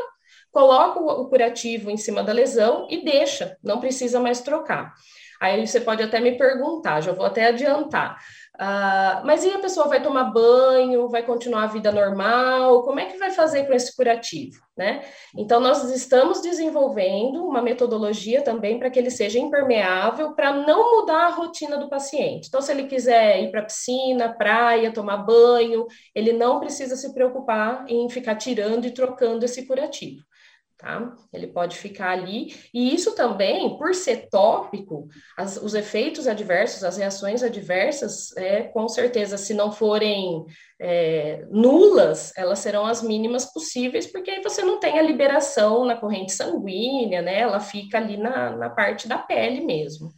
coloca 0.55 1.01
o 1.01 1.27
curativo 1.27 1.91
em 1.91 1.97
cima 1.97 2.23
da 2.23 2.31
lesão 2.31 2.87
e 2.89 3.03
deixa, 3.03 3.57
não 3.61 3.81
precisa 3.81 4.21
mais 4.21 4.39
trocar. 4.39 4.93
Aí 5.41 5.67
você 5.67 5.81
pode 5.81 6.01
até 6.01 6.17
me 6.21 6.37
perguntar, 6.37 7.01
já 7.01 7.11
vou 7.11 7.25
até 7.25 7.47
adiantar. 7.47 8.17
Uh, 8.55 9.25
mas 9.25 9.43
e 9.43 9.49
a 9.49 9.59
pessoa 9.59 9.89
vai 9.89 10.01
tomar 10.01 10.31
banho, 10.31 11.09
vai 11.09 11.23
continuar 11.23 11.63
a 11.63 11.67
vida 11.67 11.91
normal? 11.91 12.83
Como 12.83 13.01
é 13.01 13.05
que 13.05 13.17
vai 13.17 13.31
fazer 13.31 13.67
com 13.67 13.73
esse 13.73 13.93
curativo, 13.93 14.57
né? 14.77 15.03
Então, 15.37 15.59
nós 15.59 15.83
estamos 15.93 16.41
desenvolvendo 16.41 17.45
uma 17.45 17.61
metodologia 17.61 18.41
também 18.41 18.79
para 18.79 18.89
que 18.89 18.97
ele 18.97 19.11
seja 19.11 19.37
impermeável, 19.37 20.33
para 20.35 20.53
não 20.53 21.01
mudar 21.01 21.25
a 21.25 21.31
rotina 21.31 21.77
do 21.77 21.89
paciente. 21.89 22.47
Então, 22.47 22.61
se 22.61 22.71
ele 22.71 22.85
quiser 22.85 23.43
ir 23.43 23.51
para 23.51 23.59
a 23.59 23.65
piscina, 23.65 24.33
praia, 24.33 24.93
tomar 24.93 25.17
banho, 25.17 25.85
ele 26.15 26.31
não 26.31 26.61
precisa 26.61 26.95
se 26.95 27.13
preocupar 27.13 27.83
em 27.89 28.09
ficar 28.09 28.35
tirando 28.35 28.85
e 28.85 28.91
trocando 28.91 29.43
esse 29.43 29.67
curativo 29.67 30.23
tá? 30.77 31.15
Ele 31.31 31.47
pode 31.47 31.77
ficar 31.77 32.11
ali, 32.11 32.53
e 32.73 32.93
isso 32.93 33.15
também, 33.15 33.77
por 33.77 33.95
ser 33.95 34.29
tópico, 34.29 35.07
as, 35.37 35.57
os 35.57 35.73
efeitos 35.73 36.27
adversos, 36.27 36.83
as 36.83 36.97
reações 36.97 37.41
adversas, 37.43 38.35
é, 38.37 38.63
com 38.63 38.87
certeza, 38.87 39.37
se 39.37 39.53
não 39.53 39.71
forem 39.71 40.45
é, 40.79 41.45
nulas, 41.49 42.33
elas 42.35 42.59
serão 42.59 42.85
as 42.85 43.01
mínimas 43.01 43.45
possíveis, 43.45 44.05
porque 44.07 44.31
aí 44.31 44.41
você 44.43 44.63
não 44.63 44.79
tem 44.79 44.99
a 44.99 45.03
liberação 45.03 45.85
na 45.85 45.95
corrente 45.95 46.33
sanguínea, 46.33 47.21
né? 47.21 47.39
Ela 47.39 47.59
fica 47.59 47.97
ali 47.97 48.17
na, 48.17 48.51
na 48.55 48.69
parte 48.69 49.07
da 49.07 49.17
pele 49.17 49.61
mesmo. 49.61 50.13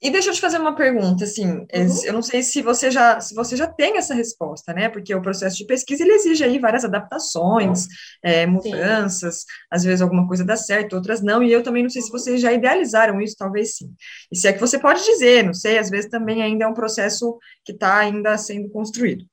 E 0.00 0.10
deixa 0.10 0.28
eu 0.28 0.34
te 0.34 0.42
fazer 0.42 0.58
uma 0.58 0.76
pergunta, 0.76 1.24
assim, 1.24 1.46
uhum. 1.46 2.04
eu 2.04 2.12
não 2.12 2.20
sei 2.20 2.42
se 2.42 2.60
você 2.60 2.90
já 2.90 3.18
se 3.18 3.34
você 3.34 3.56
já 3.56 3.66
tem 3.66 3.96
essa 3.96 4.12
resposta, 4.12 4.74
né? 4.74 4.90
Porque 4.90 5.14
o 5.14 5.22
processo 5.22 5.56
de 5.56 5.64
pesquisa 5.64 6.02
ele 6.02 6.12
exige 6.12 6.44
aí 6.44 6.58
várias 6.58 6.84
adaptações, 6.84 7.86
é, 8.22 8.44
mudanças, 8.44 9.36
sim. 9.36 9.44
às 9.70 9.84
vezes 9.84 10.02
alguma 10.02 10.28
coisa 10.28 10.44
dá 10.44 10.54
certo, 10.54 10.96
outras 10.96 11.22
não, 11.22 11.42
e 11.42 11.50
eu 11.50 11.62
também 11.62 11.82
não 11.82 11.88
sei 11.88 12.02
se 12.02 12.10
vocês 12.10 12.42
já 12.42 12.52
idealizaram 12.52 13.22
isso, 13.22 13.36
talvez 13.38 13.76
sim. 13.76 13.90
E 14.30 14.36
se 14.36 14.46
é 14.46 14.52
que 14.52 14.60
você 14.60 14.78
pode 14.78 15.02
dizer, 15.02 15.42
não 15.42 15.54
sei, 15.54 15.78
às 15.78 15.88
vezes 15.88 16.10
também 16.10 16.42
ainda 16.42 16.66
é 16.66 16.68
um 16.68 16.74
processo 16.74 17.38
que 17.64 17.72
está 17.72 17.96
ainda 17.96 18.36
sendo 18.36 18.68
construído. 18.68 19.24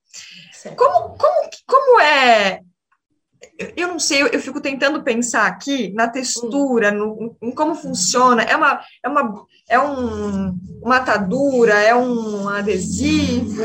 Como, 0.77 1.17
como, 1.17 1.50
como 1.67 2.00
é 2.00 2.62
eu 3.57 3.88
não 3.88 4.00
sei, 4.00 4.22
eu, 4.22 4.27
eu, 4.27 4.39
fico 4.39 4.60
tentando 4.60 5.03
pensar 5.03 5.45
aqui 5.45 5.93
na 5.93 6.07
textura, 6.07 6.91
no, 6.91 7.36
em 7.41 7.51
como 7.51 7.75
funciona. 7.75 8.43
É 8.43 8.55
uma, 8.55 8.81
é 9.03 9.07
uma, 9.07 9.45
é 9.69 9.79
um, 9.79 10.57
uma 10.81 10.98
atadura, 10.98 11.74
é 11.74 11.95
um 11.95 12.50
adesivo. 12.50 13.63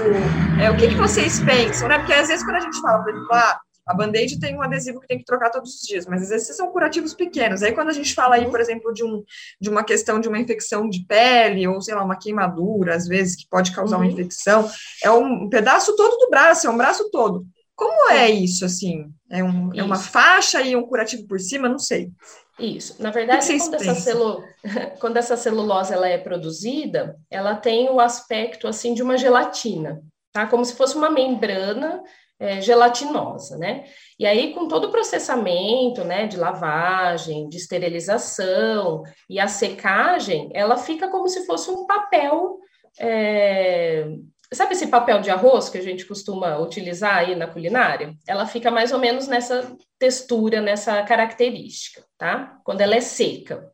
É 0.60 0.70
o 0.70 0.76
que, 0.76 0.88
que 0.88 0.94
vocês 0.94 1.40
pensam, 1.40 1.88
né? 1.88 1.98
Porque 1.98 2.12
às 2.12 2.28
vezes 2.28 2.44
quando 2.44 2.56
a 2.56 2.60
gente 2.60 2.80
fala, 2.80 3.02
por 3.02 3.10
exemplo, 3.10 3.28
ah, 3.32 3.60
a 3.86 3.94
band-aid 3.94 4.38
tem 4.38 4.54
um 4.54 4.62
adesivo 4.62 5.00
que 5.00 5.06
tem 5.06 5.18
que 5.18 5.24
trocar 5.24 5.48
todos 5.48 5.76
os 5.76 5.80
dias, 5.80 6.06
mas 6.06 6.22
às 6.22 6.28
vezes 6.28 6.54
são 6.54 6.70
curativos 6.70 7.14
pequenos. 7.14 7.62
Aí 7.62 7.72
quando 7.72 7.88
a 7.88 7.94
gente 7.94 8.14
fala 8.14 8.34
aí, 8.34 8.48
por 8.50 8.60
exemplo, 8.60 8.92
de, 8.92 9.02
um, 9.02 9.24
de 9.58 9.70
uma 9.70 9.82
questão 9.82 10.20
de 10.20 10.28
uma 10.28 10.38
infecção 10.38 10.86
de 10.90 11.06
pele, 11.06 11.66
ou 11.66 11.80
sei 11.80 11.94
lá, 11.94 12.04
uma 12.04 12.18
queimadura, 12.18 12.94
às 12.94 13.08
vezes, 13.08 13.34
que 13.34 13.48
pode 13.48 13.74
causar 13.74 13.96
uma 13.96 14.04
uhum. 14.04 14.10
infecção, 14.10 14.70
é 15.02 15.10
um 15.10 15.48
pedaço 15.48 15.96
todo 15.96 16.18
do 16.18 16.28
braço, 16.28 16.66
é 16.66 16.70
um 16.70 16.76
braço 16.76 17.10
todo. 17.10 17.46
Como 17.74 18.10
é 18.10 18.28
isso, 18.28 18.66
assim? 18.66 19.10
É, 19.30 19.44
um, 19.44 19.70
é 19.74 19.82
uma 19.82 19.96
faixa 19.96 20.62
e 20.62 20.74
um 20.74 20.86
curativo 20.86 21.26
por 21.26 21.38
cima? 21.38 21.68
Não 21.68 21.78
sei. 21.78 22.10
Isso. 22.58 23.00
Na 23.00 23.10
verdade, 23.10 23.46
quando 23.58 23.74
essa, 23.74 23.94
celu... 23.94 24.44
quando 25.00 25.16
essa, 25.16 25.36
celulose 25.36 25.92
ela 25.92 26.08
é 26.08 26.18
produzida, 26.18 27.16
ela 27.30 27.54
tem 27.54 27.88
o 27.88 28.00
aspecto 28.00 28.66
assim 28.66 28.94
de 28.94 29.02
uma 29.02 29.16
gelatina, 29.16 30.02
tá? 30.32 30.46
Como 30.46 30.64
se 30.64 30.74
fosse 30.74 30.96
uma 30.96 31.10
membrana 31.10 32.02
é, 32.40 32.60
gelatinosa, 32.60 33.56
né? 33.58 33.84
E 34.18 34.26
aí, 34.26 34.52
com 34.54 34.66
todo 34.66 34.86
o 34.86 34.90
processamento, 34.90 36.04
né, 36.04 36.26
de 36.26 36.36
lavagem, 36.36 37.48
de 37.48 37.56
esterilização 37.56 39.02
e 39.28 39.38
a 39.38 39.48
secagem, 39.48 40.48
ela 40.52 40.76
fica 40.76 41.08
como 41.08 41.28
se 41.28 41.46
fosse 41.46 41.70
um 41.70 41.86
papel 41.86 42.58
é, 42.98 44.08
Sabe 44.52 44.72
esse 44.72 44.86
papel 44.86 45.20
de 45.20 45.30
arroz 45.30 45.68
que 45.68 45.76
a 45.76 45.82
gente 45.82 46.06
costuma 46.06 46.58
utilizar 46.58 47.16
aí 47.16 47.36
na 47.36 47.46
culinária? 47.46 48.14
Ela 48.26 48.46
fica 48.46 48.70
mais 48.70 48.92
ou 48.92 48.98
menos 48.98 49.28
nessa 49.28 49.76
textura, 49.98 50.60
nessa 50.60 51.02
característica, 51.02 52.02
tá? 52.16 52.58
Quando 52.64 52.80
ela 52.80 52.94
é 52.94 53.00
seca. 53.00 53.70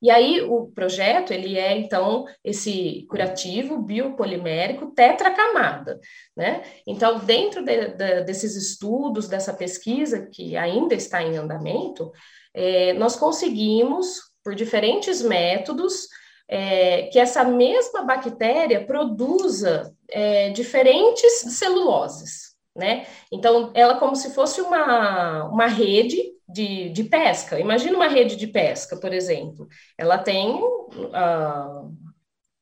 E 0.00 0.10
aí 0.10 0.42
o 0.42 0.66
projeto, 0.68 1.32
ele 1.32 1.58
é 1.58 1.76
então 1.76 2.26
esse 2.44 3.06
curativo 3.08 3.78
biopolimérico 3.78 4.92
tetracamada, 4.92 5.98
né? 6.36 6.62
Então, 6.86 7.18
dentro 7.18 7.64
de, 7.64 7.88
de, 7.88 8.22
desses 8.22 8.54
estudos, 8.54 9.26
dessa 9.26 9.54
pesquisa 9.54 10.28
que 10.30 10.56
ainda 10.56 10.94
está 10.94 11.22
em 11.22 11.36
andamento, 11.36 12.12
é, 12.54 12.92
nós 12.92 13.16
conseguimos, 13.16 14.20
por 14.44 14.54
diferentes 14.54 15.22
métodos, 15.22 16.08
é, 16.48 17.02
que 17.04 17.18
essa 17.18 17.44
mesma 17.44 18.02
bactéria 18.02 18.84
produza 18.84 19.94
é, 20.08 20.50
diferentes 20.50 21.32
celuloses, 21.56 22.54
né? 22.74 23.06
Então, 23.32 23.72
ela 23.74 23.98
como 23.98 24.14
se 24.14 24.32
fosse 24.32 24.60
uma, 24.60 25.44
uma 25.44 25.66
rede 25.66 26.36
de, 26.48 26.90
de 26.90 27.04
pesca. 27.04 27.58
Imagina 27.58 27.96
uma 27.96 28.08
rede 28.08 28.36
de 28.36 28.46
pesca, 28.46 28.96
por 28.96 29.12
exemplo. 29.12 29.66
Ela 29.98 30.18
tem 30.18 30.54
uh, 30.54 31.92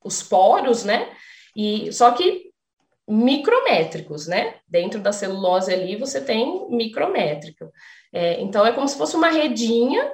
os 0.03 0.23
poros, 0.23 0.85
né? 0.85 1.09
E, 1.55 1.93
só 1.93 2.13
que 2.13 2.53
micrométricos, 3.07 4.27
né? 4.27 4.55
Dentro 4.67 5.01
da 5.01 5.13
celulose 5.13 5.73
ali 5.73 5.97
você 5.97 6.21
tem 6.21 6.69
micrométrico. 6.71 7.71
É, 8.13 8.41
então, 8.41 8.67
é 8.67 8.73
como 8.73 8.89
se 8.89 8.97
fosse 8.97 9.15
uma 9.15 9.29
redinha, 9.29 10.11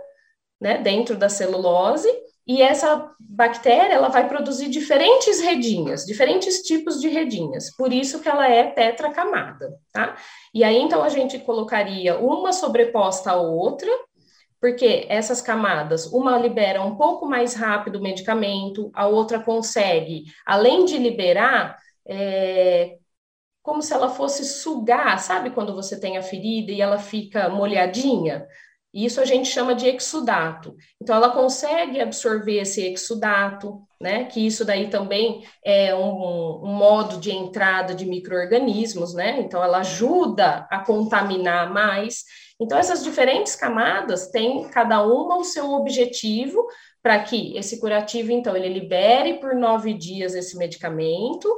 né? 0.60 0.78
Dentro 0.78 1.16
da 1.16 1.28
celulose, 1.28 2.10
e 2.50 2.60
essa 2.60 3.08
bactéria 3.20 3.94
ela 3.94 4.08
vai 4.08 4.26
produzir 4.26 4.68
diferentes 4.68 5.40
redinhas, 5.40 6.04
diferentes 6.04 6.62
tipos 6.62 7.00
de 7.00 7.06
redinhas, 7.06 7.70
por 7.76 7.92
isso 7.92 8.18
que 8.18 8.28
ela 8.28 8.50
é 8.50 8.64
tetracamada, 8.64 9.72
tá? 9.92 10.16
E 10.52 10.64
aí 10.64 10.76
então 10.76 11.00
a 11.04 11.08
gente 11.08 11.38
colocaria 11.38 12.18
uma 12.18 12.52
sobreposta 12.52 13.30
à 13.30 13.36
outra, 13.36 13.88
porque 14.60 15.06
essas 15.08 15.40
camadas, 15.40 16.06
uma 16.06 16.36
libera 16.36 16.82
um 16.82 16.96
pouco 16.96 17.24
mais 17.24 17.54
rápido 17.54 18.00
o 18.00 18.02
medicamento, 18.02 18.90
a 18.94 19.06
outra 19.06 19.38
consegue, 19.38 20.24
além 20.44 20.84
de 20.84 20.98
liberar, 20.98 21.78
é, 22.04 22.96
como 23.62 23.80
se 23.80 23.94
ela 23.94 24.08
fosse 24.08 24.44
sugar, 24.44 25.20
sabe 25.20 25.50
quando 25.50 25.72
você 25.72 26.00
tem 26.00 26.18
a 26.18 26.22
ferida 26.22 26.72
e 26.72 26.80
ela 26.80 26.98
fica 26.98 27.48
molhadinha? 27.48 28.44
Isso 28.92 29.20
a 29.20 29.24
gente 29.24 29.48
chama 29.48 29.74
de 29.74 29.88
exudato. 29.88 30.76
Então, 31.00 31.14
ela 31.14 31.30
consegue 31.30 32.00
absorver 32.00 32.60
esse 32.60 32.84
exudato, 32.92 33.80
né? 34.00 34.24
Que 34.24 34.44
isso 34.44 34.64
daí 34.64 34.88
também 34.90 35.46
é 35.64 35.94
um, 35.94 36.64
um 36.64 36.74
modo 36.74 37.18
de 37.18 37.30
entrada 37.30 37.94
de 37.94 38.04
micro-organismos, 38.04 39.14
né? 39.14 39.40
Então, 39.40 39.62
ela 39.62 39.78
ajuda 39.78 40.66
a 40.68 40.80
contaminar 40.80 41.72
mais. 41.72 42.24
Então, 42.60 42.76
essas 42.76 43.04
diferentes 43.04 43.54
camadas 43.54 44.28
têm 44.30 44.68
cada 44.70 45.04
uma 45.04 45.38
o 45.38 45.44
seu 45.44 45.72
objetivo 45.72 46.66
para 47.00 47.18
que 47.20 47.56
esse 47.56 47.78
curativo, 47.80 48.32
então, 48.32 48.56
ele 48.56 48.68
libere 48.68 49.34
por 49.34 49.54
nove 49.54 49.94
dias 49.94 50.34
esse 50.34 50.58
medicamento, 50.58 51.48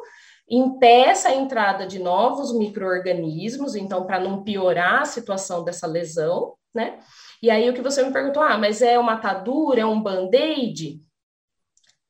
impeça 0.48 1.30
a 1.30 1.34
entrada 1.34 1.86
de 1.86 1.98
novos 1.98 2.52
micro-organismos, 2.52 3.74
então, 3.74 4.04
para 4.04 4.20
não 4.20 4.44
piorar 4.44 5.00
a 5.00 5.06
situação 5.06 5.64
dessa 5.64 5.86
lesão, 5.86 6.54
né? 6.74 6.98
E 7.42 7.50
aí 7.50 7.68
o 7.68 7.74
que 7.74 7.82
você 7.82 8.04
me 8.04 8.12
perguntou, 8.12 8.40
ah, 8.40 8.56
mas 8.56 8.80
é 8.80 8.96
uma 8.96 9.14
atadura, 9.14 9.80
é 9.80 9.84
um 9.84 10.00
band-aid? 10.00 11.02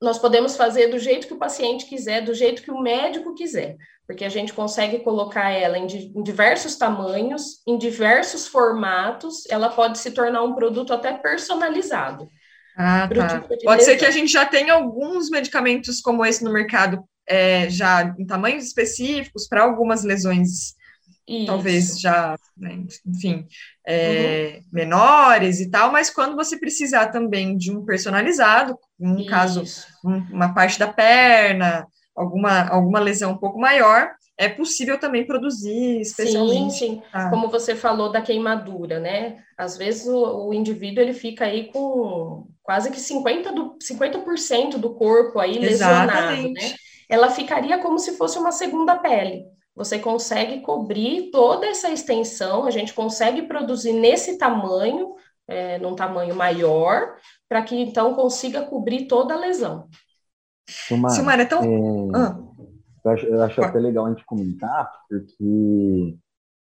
Nós 0.01 0.19
podemos 0.19 0.57
fazer 0.57 0.89
do 0.89 0.99
jeito 0.99 1.27
que 1.27 1.33
o 1.33 1.39
paciente 1.39 1.87
quiser, 1.87 2.23
do 2.23 2.35
jeito 2.35 2.63
que 2.63 2.71
o 2.71 2.81
médico 2.81 3.35
quiser, 3.35 3.79
porque 4.07 4.27
a 4.27 4.29
gente 4.29 4.53
consegue 4.53 4.99
colocar 4.99 5.51
ela 5.51 5.79
em, 5.79 5.87
em 5.87 6.23
diversos 6.23 6.77
tamanhos, 6.77 7.63
em 7.67 7.79
diversos 7.79 8.47
formatos, 8.47 9.49
ela 9.49 9.71
pode 9.71 9.99
se 9.99 10.11
tornar 10.11 10.43
um 10.43 10.55
produto 10.55 10.93
até 10.93 11.15
personalizado. 11.15 12.29
Ah, 12.77 13.09
tá. 13.09 13.41
Tipo 13.41 13.65
pode 13.65 13.85
ser 13.85 13.97
que 13.97 14.05
a 14.05 14.11
gente 14.11 14.31
já 14.31 14.45
tenha 14.45 14.75
alguns 14.75 15.31
medicamentos 15.31 16.01
como 16.01 16.27
esse 16.27 16.45
no 16.45 16.53
mercado, 16.53 17.03
é, 17.27 17.71
já 17.71 18.15
em 18.19 18.27
tamanhos 18.27 18.65
específicos 18.65 19.49
para 19.49 19.63
algumas 19.63 20.05
lesões 20.05 20.75
isso. 21.29 21.47
talvez 21.47 22.01
já, 22.01 22.37
né, 22.57 22.85
enfim, 23.07 23.47
é, 23.87 24.57
uhum. 24.57 24.65
menores 24.73 25.61
e 25.61 25.71
tal, 25.71 25.93
mas 25.93 26.11
quando 26.11 26.37
você 26.37 26.59
precisar 26.59 27.09
também 27.09 27.57
de 27.57 27.71
um 27.71 27.85
personalizado, 27.85 28.77
um 28.99 29.19
Isso. 29.19 29.29
caso, 29.29 29.63
um, 30.05 30.17
uma 30.33 30.55
parte 30.55 30.79
da 30.79 30.93
perna, 30.93 31.87
alguma, 32.15 32.69
alguma 32.69 33.01
lesão 33.01 33.33
um 33.33 33.39
pouco 33.39 33.59
maior, 33.59 34.11
é 34.37 34.49
possível 34.49 34.99
também 34.99 35.27
produzir 35.27 36.01
especialmente. 36.01 36.73
Sim, 36.75 36.79
sim. 36.79 37.03
Ah. 37.13 37.31
Como 37.31 37.49
você 37.49 37.77
falou 37.77 38.11
da 38.11 38.21
queimadura, 38.21 38.99
né? 38.99 39.39
Às 39.57 39.77
vezes 39.77 40.07
o, 40.07 40.49
o, 40.49 40.55
indivíduo 40.55 41.03
ele 41.03 41.13
fica 41.13 41.45
aí 41.45 41.71
com 41.71 42.49
quase 42.63 42.91
que 42.91 42.99
50%, 42.99 43.53
do, 43.53 43.77
50 43.81 44.79
do 44.79 44.95
corpo 44.95 45.39
aí 45.39 45.59
lesionado, 45.59 46.49
né? 46.49 46.75
Ela 47.09 47.31
ficaria 47.31 47.79
como 47.79 47.99
se 47.99 48.17
fosse 48.17 48.39
uma 48.39 48.51
segunda 48.51 48.97
pele 48.97 49.45
você 49.75 49.99
consegue 49.99 50.61
cobrir 50.61 51.31
toda 51.31 51.67
essa 51.67 51.91
extensão, 51.91 52.65
a 52.65 52.71
gente 52.71 52.93
consegue 52.93 53.43
produzir 53.43 53.93
nesse 53.93 54.37
tamanho, 54.37 55.15
é, 55.49 55.79
num 55.79 55.95
tamanho 55.95 56.35
maior, 56.35 57.17
para 57.49 57.63
que 57.63 57.77
então 57.77 58.15
consiga 58.15 58.63
cobrir 58.63 59.07
toda 59.07 59.35
a 59.35 59.39
lesão. 59.39 59.89
Silmar, 60.69 61.11
Silmar 61.13 61.41
então... 61.41 61.63
É, 61.63 62.17
ah. 62.17 62.39
Eu 63.05 63.11
acho, 63.11 63.27
eu 63.27 63.43
acho 63.43 63.61
até 63.63 63.81
legal 63.81 64.07
a 64.07 64.11
gente 64.11 64.25
comentar, 64.25 64.89
porque 65.09 66.17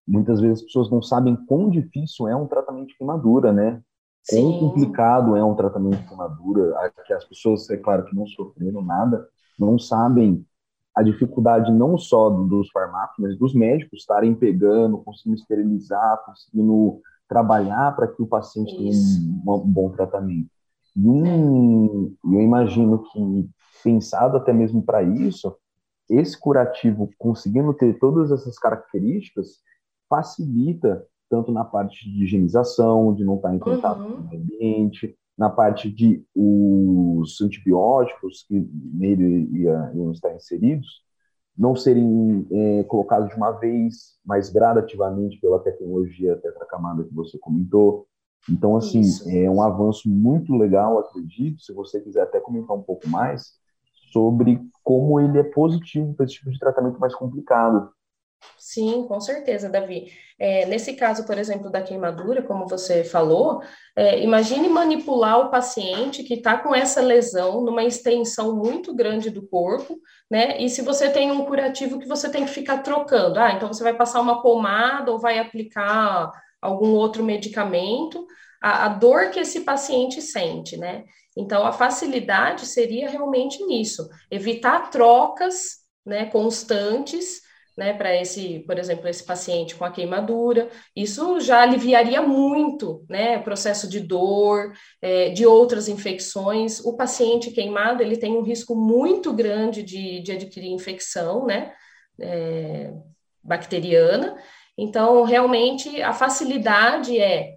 muitas 0.08 0.39
vezes 0.39 0.60
as 0.60 0.65
pessoas 0.65 0.89
não 0.89 1.01
sabem 1.01 1.36
quão 1.46 1.70
difícil 1.70 2.25
é 2.27 2.36
um 2.36 2.48
tratamento 2.48 2.88
de 2.88 2.98
queimadura, 2.98 3.51
né? 3.51 3.81
Sim. 4.24 4.41
Quão 4.41 4.60
complicado 4.60 5.36
é 5.36 5.43
um 5.43 5.55
tratamento 5.55 5.98
de 5.98 6.08
queimadura, 6.08 6.74
que 7.05 7.12
as 7.12 7.25
pessoas, 7.25 7.70
é 7.70 7.75
claro 7.75 8.05
que 8.05 8.15
não 8.15 8.25
sofreram 8.27 8.81
nada, 8.81 9.27
não 9.60 9.77
sabem 9.77 10.46
a 10.95 11.01
dificuldade 11.01 11.71
não 11.71 11.98
só 11.98 12.29
dos 12.29 12.69
farmácios, 12.71 13.17
mas 13.19 13.38
dos 13.38 13.53
médicos 13.53 14.00
estarem 14.00 14.36
pegando, 14.36 14.98
conseguindo 14.98 15.38
esterilizar, 15.38 16.24
conseguindo 16.25 17.01
trabalhar 17.27 17.95
para 17.95 18.07
que 18.07 18.21
o 18.21 18.27
paciente 18.27 18.75
tenha 18.75 18.91
um, 18.91 19.53
um, 19.53 19.60
bom 19.60 19.89
tratamento. 19.89 20.50
E 20.95 21.07
um, 21.07 22.13
eu 22.25 22.41
imagino 22.41 23.03
que, 23.03 23.50
pensado 23.81 24.36
até 24.36 24.51
mesmo 24.51 24.83
para 24.83 25.01
isso, 25.01 25.55
esse 26.10 26.38
curativo, 26.38 27.10
conseguindo 27.17 27.74
ter 27.74 27.98
todas 27.98 28.31
essas 28.31 28.60
características, 28.60 29.60
facilita 30.10 31.05
tanto 31.29 31.53
na 31.53 31.63
parte 31.63 32.12
de 32.12 32.25
higienização, 32.25 33.15
de 33.15 33.24
não 33.24 33.38
estar 33.38 33.55
em 33.55 33.60
contato 33.60 34.01
uhum. 34.01 34.27
com 34.27 34.36
o 34.36 34.38
ambiente, 34.38 35.17
na 35.41 35.50
parte 35.50 35.89
de 35.89 36.24
os 36.36 37.41
antibióticos 37.41 38.45
que 38.48 38.63
nele 38.93 39.50
iam 39.95 40.12
estar 40.12 40.36
inseridos 40.36 41.01
não 41.57 41.75
serem 41.75 42.45
é, 42.51 42.83
colocados 42.83 43.29
de 43.29 43.36
uma 43.36 43.50
vez, 43.50 44.19
mas 44.24 44.51
gradativamente 44.51 45.39
pela 45.39 45.60
tecnologia 45.60 46.38
tetracamada 46.38 47.03
que 47.03 47.13
você 47.13 47.39
comentou. 47.39 48.05
Então, 48.48 48.77
assim, 48.77 49.00
Isso. 49.00 49.27
é 49.31 49.50
um 49.50 49.63
avanço 49.63 50.07
muito 50.07 50.53
legal, 50.55 51.00
acredito. 51.00 51.60
Se 51.60 51.74
você 51.74 52.00
quiser 52.00 52.21
até 52.21 52.39
comentar 52.39 52.77
um 52.77 52.83
pouco 52.83 53.10
mais 53.10 53.53
sobre 54.13 54.62
como 54.83 55.19
ele 55.19 55.39
é 55.39 55.43
positivo 55.43 56.13
para 56.13 56.25
esse 56.25 56.36
tipo 56.36 56.51
de 56.51 56.59
tratamento 56.59 57.00
mais 57.00 57.16
complicado. 57.16 57.89
Sim, 58.58 59.06
com 59.08 59.20
certeza, 59.20 59.70
Davi. 59.70 60.12
É, 60.40 60.66
nesse 60.66 60.94
caso, 60.94 61.25
por 61.25 61.38
exemplo, 61.38 61.70
da 61.70 61.82
queimadura, 61.82 62.42
como 62.42 62.68
você 62.68 63.04
falou, 63.04 63.62
é, 63.96 64.20
imagine 64.24 64.70
manipular 64.70 65.40
o 65.40 65.50
paciente 65.51 66.24
que 66.24 66.36
está 66.36 66.58
com 66.58 66.74
essa 66.74 67.01
lesão 67.01 67.62
numa 67.62 67.84
extensão 67.84 68.56
muito 68.56 68.96
grande 68.96 69.30
do 69.30 69.46
corpo, 69.48 70.00
né? 70.30 70.60
E 70.62 70.70
se 70.70 70.82
você 70.82 71.10
tem 71.10 71.32
um 71.32 71.46
curativo 71.46 72.00
que 72.00 72.08
você 72.08 72.30
tem 72.30 72.46
que 72.46 72.51
ficar 72.51 72.80
trocando, 72.80 73.40
ah, 73.40 73.51
então 73.51 73.68
você 73.68 73.84
vai 73.84 73.96
passar 73.96 74.22
uma 74.22 74.42
pomada 74.42 75.12
ou 75.12 75.20
vai 75.20 75.38
aplicar 75.40 76.32
algum 76.62 76.92
outro 76.94 77.24
medicamento, 77.24 78.25
a, 78.62 78.86
a 78.86 78.88
dor 78.90 79.32
que 79.32 79.40
esse 79.40 79.62
paciente 79.62 80.22
sente, 80.22 80.77
né? 80.77 81.04
Então, 81.38 81.66
a 81.66 81.72
facilidade 81.72 82.66
seria 82.66 83.10
realmente 83.10 83.64
nisso, 83.66 84.08
evitar 84.30 84.90
trocas 84.90 85.80
né, 86.06 86.25
constantes 86.25 87.42
né, 87.77 87.94
para 87.94 88.16
esse, 88.16 88.60
por 88.68 88.77
exemplo, 88.77 89.07
esse 89.07 89.24
paciente 89.24 89.75
com 89.75 89.86
a 89.86 89.92
queimadura, 89.92 90.70
isso 90.96 91.40
já 91.40 91.62
aliviaria 91.62 92.22
muito, 92.22 93.05
né, 93.10 93.38
o 93.38 93.44
processo 93.44 93.90
de 93.90 94.00
dor, 94.00 94.74
é, 95.01 95.29
de 95.29 95.46
outras 95.46 95.88
infecções. 95.88 96.79
O 96.79 96.96
paciente 96.96 97.51
queimado, 97.51 98.03
ele 98.03 98.18
tem 98.18 98.36
um 98.36 98.44
risco 98.44 98.75
muito 98.75 99.34
grande 99.34 99.84
de, 99.84 100.22
de 100.22 100.31
adquirir 100.34 100.72
infecção, 100.72 101.46
né, 101.46 101.74
é, 102.20 102.92
bacteriana. 103.44 104.38
Então, 104.77 105.24
realmente, 105.24 106.01
a 106.01 106.14
facilidade 106.14 107.20
é 107.20 107.55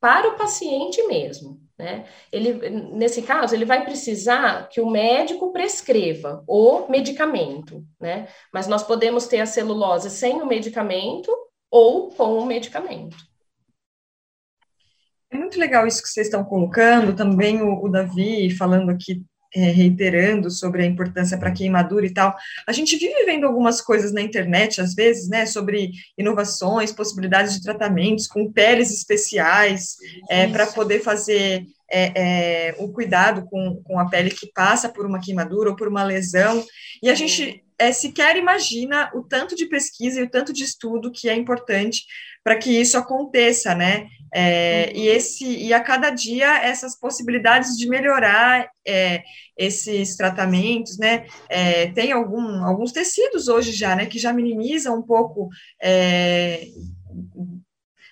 para 0.00 0.28
o 0.28 0.36
paciente 0.36 1.02
mesmo, 1.04 1.63
né? 1.78 2.06
Ele, 2.30 2.70
nesse 2.70 3.22
caso, 3.22 3.54
ele 3.54 3.64
vai 3.64 3.84
precisar 3.84 4.68
que 4.68 4.80
o 4.80 4.90
médico 4.90 5.52
prescreva 5.52 6.44
o 6.46 6.88
medicamento, 6.88 7.84
né? 8.00 8.28
Mas 8.52 8.66
nós 8.66 8.82
podemos 8.82 9.26
ter 9.26 9.40
a 9.40 9.46
celulose 9.46 10.10
sem 10.10 10.40
o 10.40 10.46
medicamento 10.46 11.30
ou 11.70 12.10
com 12.10 12.38
o 12.38 12.46
medicamento. 12.46 13.16
É 15.30 15.36
muito 15.36 15.58
legal 15.58 15.84
isso 15.86 16.00
que 16.00 16.08
vocês 16.08 16.28
estão 16.28 16.44
colocando, 16.44 17.16
também 17.16 17.60
o, 17.60 17.82
o 17.82 17.88
Davi 17.88 18.56
falando 18.56 18.90
aqui 18.90 19.24
é, 19.54 19.70
reiterando 19.70 20.50
sobre 20.50 20.82
a 20.82 20.86
importância 20.86 21.38
para 21.38 21.52
queimadura 21.52 22.06
e 22.06 22.12
tal. 22.12 22.34
A 22.66 22.72
gente 22.72 22.96
vive 22.96 23.24
vendo 23.24 23.46
algumas 23.46 23.80
coisas 23.80 24.12
na 24.12 24.20
internet, 24.20 24.80
às 24.80 24.94
vezes, 24.94 25.28
né, 25.28 25.46
sobre 25.46 25.92
inovações, 26.18 26.92
possibilidades 26.92 27.54
de 27.54 27.62
tratamentos 27.62 28.26
com 28.26 28.52
peles 28.52 28.90
especiais 28.90 29.96
é, 30.28 30.48
para 30.48 30.66
poder 30.66 31.00
fazer 31.00 31.64
é, 31.90 32.12
é, 32.70 32.74
o 32.78 32.92
cuidado 32.92 33.46
com, 33.46 33.80
com 33.84 33.98
a 33.98 34.08
pele 34.08 34.30
que 34.30 34.50
passa 34.52 34.88
por 34.88 35.06
uma 35.06 35.20
queimadura 35.20 35.70
ou 35.70 35.76
por 35.76 35.86
uma 35.86 36.02
lesão. 36.02 36.64
E 37.02 37.08
a 37.08 37.14
gente 37.14 37.62
é, 37.78 37.92
sequer 37.92 38.36
imagina 38.36 39.10
o 39.14 39.22
tanto 39.22 39.54
de 39.54 39.66
pesquisa 39.66 40.20
e 40.20 40.24
o 40.24 40.30
tanto 40.30 40.52
de 40.52 40.64
estudo 40.64 41.12
que 41.12 41.28
é 41.28 41.34
importante 41.34 42.04
para 42.44 42.56
que 42.56 42.70
isso 42.70 42.98
aconteça, 42.98 43.74
né? 43.74 44.06
É, 44.36 44.92
e 44.92 45.08
uhum. 45.08 45.14
esse 45.14 45.46
e 45.46 45.72
a 45.72 45.80
cada 45.80 46.10
dia 46.10 46.58
essas 46.58 46.98
possibilidades 46.98 47.76
de 47.76 47.88
melhorar 47.88 48.68
é, 48.86 49.22
esses 49.56 50.16
tratamentos, 50.16 50.98
né? 50.98 51.26
É, 51.48 51.86
tem 51.92 52.12
algum, 52.12 52.64
alguns 52.64 52.92
tecidos 52.92 53.48
hoje 53.48 53.72
já, 53.72 53.96
né? 53.96 54.06
Que 54.06 54.18
já 54.18 54.32
minimizam 54.32 54.98
um 54.98 55.02
pouco 55.02 55.48
é, 55.80 56.66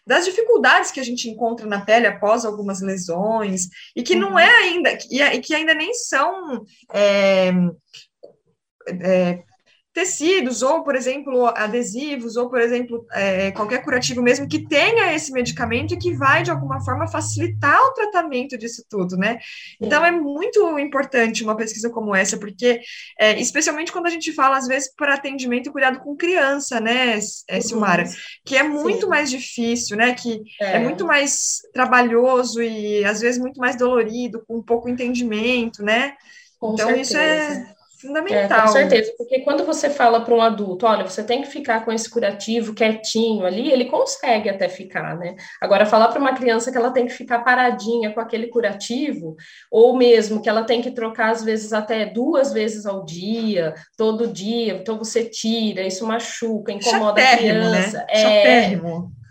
das 0.06 0.24
dificuldades 0.24 0.90
que 0.90 1.00
a 1.00 1.04
gente 1.04 1.28
encontra 1.28 1.66
na 1.66 1.84
pele 1.84 2.06
após 2.06 2.44
algumas 2.44 2.80
lesões 2.80 3.68
e 3.94 4.02
que 4.02 4.14
não 4.14 4.32
uhum. 4.32 4.38
é 4.38 4.48
ainda 4.48 4.98
e, 5.10 5.40
que 5.40 5.54
ainda 5.54 5.74
nem 5.74 5.92
são 5.92 6.64
é, 6.92 7.52
é, 8.88 9.42
tecidos, 9.92 10.62
ou, 10.62 10.82
por 10.82 10.96
exemplo, 10.96 11.46
adesivos, 11.48 12.36
ou, 12.36 12.48
por 12.48 12.60
exemplo, 12.60 13.04
é, 13.12 13.50
qualquer 13.50 13.84
curativo 13.84 14.22
mesmo 14.22 14.48
que 14.48 14.66
tenha 14.66 15.12
esse 15.12 15.30
medicamento 15.32 15.92
e 15.92 15.98
que 15.98 16.14
vai, 16.14 16.42
de 16.42 16.50
alguma 16.50 16.80
forma, 16.80 17.06
facilitar 17.06 17.78
o 17.78 17.92
tratamento 17.92 18.56
disso 18.56 18.82
tudo, 18.88 19.16
né? 19.16 19.38
Então, 19.78 20.04
é 20.04 20.10
muito 20.10 20.78
importante 20.78 21.44
uma 21.44 21.56
pesquisa 21.56 21.90
como 21.90 22.14
essa, 22.14 22.38
porque, 22.38 22.80
é, 23.18 23.38
especialmente 23.38 23.92
quando 23.92 24.06
a 24.06 24.10
gente 24.10 24.32
fala, 24.32 24.56
às 24.56 24.66
vezes, 24.66 24.90
para 24.96 25.14
atendimento 25.14 25.68
e 25.68 25.72
cuidado 25.72 26.00
com 26.00 26.16
criança, 26.16 26.80
né, 26.80 27.18
é, 27.48 27.60
Silmara? 27.60 28.04
Que 28.46 28.56
é 28.56 28.62
muito 28.62 29.02
Sim. 29.02 29.08
mais 29.08 29.30
difícil, 29.30 29.96
né? 29.96 30.14
Que 30.14 30.42
é. 30.58 30.76
é 30.76 30.78
muito 30.78 31.04
mais 31.04 31.58
trabalhoso 31.74 32.62
e, 32.62 33.04
às 33.04 33.20
vezes, 33.20 33.38
muito 33.38 33.60
mais 33.60 33.76
dolorido, 33.76 34.42
com 34.46 34.62
pouco 34.62 34.88
entendimento, 34.88 35.82
né? 35.82 36.14
Com 36.58 36.74
então, 36.74 36.86
certeza. 36.86 37.02
isso 37.02 37.16
é 37.18 37.71
Fundamental. 38.02 38.58
É, 38.58 38.62
com 38.62 38.68
certeza, 38.68 39.14
porque 39.16 39.40
quando 39.40 39.64
você 39.64 39.88
fala 39.88 40.20
para 40.22 40.34
um 40.34 40.42
adulto, 40.42 40.84
olha, 40.84 41.08
você 41.08 41.22
tem 41.22 41.40
que 41.40 41.48
ficar 41.48 41.84
com 41.84 41.92
esse 41.92 42.10
curativo 42.10 42.74
quietinho 42.74 43.46
ali, 43.46 43.70
ele 43.70 43.84
consegue 43.84 44.48
até 44.48 44.68
ficar, 44.68 45.16
né? 45.16 45.36
Agora, 45.60 45.86
falar 45.86 46.08
para 46.08 46.18
uma 46.18 46.34
criança 46.34 46.72
que 46.72 46.76
ela 46.76 46.90
tem 46.90 47.06
que 47.06 47.12
ficar 47.12 47.44
paradinha 47.44 48.12
com 48.12 48.20
aquele 48.20 48.48
curativo, 48.48 49.36
ou 49.70 49.96
mesmo 49.96 50.42
que 50.42 50.48
ela 50.48 50.64
tem 50.64 50.82
que 50.82 50.90
trocar, 50.90 51.30
às 51.30 51.44
vezes, 51.44 51.72
até 51.72 52.04
duas 52.04 52.52
vezes 52.52 52.86
ao 52.86 53.04
dia, 53.04 53.72
todo 53.96 54.26
dia, 54.26 54.74
então 54.74 54.98
você 54.98 55.24
tira, 55.24 55.82
isso 55.82 56.04
machuca, 56.04 56.72
incomoda 56.72 57.22
Chatérrimo, 57.22 57.66
a 57.66 57.70
né? 57.70 57.78
criança. 57.78 57.98
Né? 57.98 58.06
É, 58.08 58.80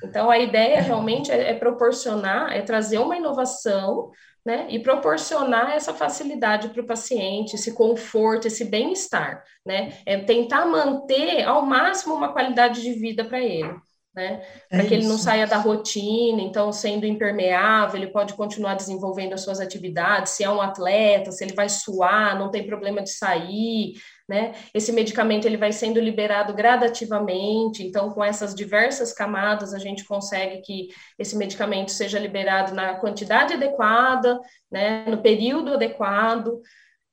então, 0.03 0.29
a 0.31 0.39
ideia 0.39 0.81
realmente 0.81 1.31
é, 1.31 1.51
é 1.51 1.53
proporcionar, 1.53 2.55
é 2.55 2.62
trazer 2.62 2.97
uma 2.99 3.17
inovação 3.17 4.10
né? 4.45 4.65
E 4.69 4.80
proporcionar 4.80 5.71
essa 5.71 5.93
facilidade 5.93 6.69
para 6.69 6.82
o 6.82 6.88
paciente, 6.88 7.56
esse 7.56 7.73
conforto, 7.73 8.47
esse 8.47 8.65
bem-estar, 8.65 9.43
né? 9.65 9.93
É 10.06 10.17
tentar 10.17 10.65
manter 10.65 11.43
ao 11.43 11.65
máximo 11.65 12.15
uma 12.15 12.34
qualidade 12.34 12.82
de 12.82 12.93
vida 12.93 13.23
para 13.23 13.39
ele. 13.39 13.73
Né? 14.13 14.43
É 14.69 14.75
para 14.75 14.86
que 14.86 14.93
ele 14.93 15.08
não 15.08 15.17
saia 15.17 15.47
da 15.47 15.58
rotina, 15.58 16.41
então, 16.41 16.69
sendo 16.73 17.06
impermeável, 17.06 17.95
ele 17.95 18.12
pode 18.12 18.34
continuar 18.34 18.75
desenvolvendo 18.75 19.34
as 19.34 19.41
suas 19.41 19.62
atividades. 19.62 20.34
Se 20.34 20.43
é 20.43 20.49
um 20.49 20.62
atleta, 20.62 21.32
se 21.32 21.43
ele 21.43 21.54
vai 21.54 21.69
suar, 21.69 22.38
não 22.38 22.51
tem 22.51 22.65
problema 22.65 23.01
de 23.01 23.10
sair, 23.10 23.93
né? 24.27 24.53
Esse 24.73 24.91
medicamento 24.91 25.45
ele 25.45 25.57
vai 25.57 25.71
sendo 25.71 25.99
liberado 25.99 26.53
gradativamente, 26.53 27.84
então 27.86 28.10
com 28.12 28.23
essas 28.23 28.55
diversas 28.55 29.13
camadas 29.13 29.73
a 29.73 29.79
gente 29.79 30.05
consegue 30.05 30.62
que 30.62 30.89
esse 31.17 31.36
medicamento 31.36 31.91
seja 31.91 32.19
liberado 32.19 32.73
na 32.73 32.95
quantidade 32.95 33.53
adequada, 33.53 34.39
né? 34.71 35.05
No 35.07 35.21
período 35.21 35.73
adequado. 35.73 36.62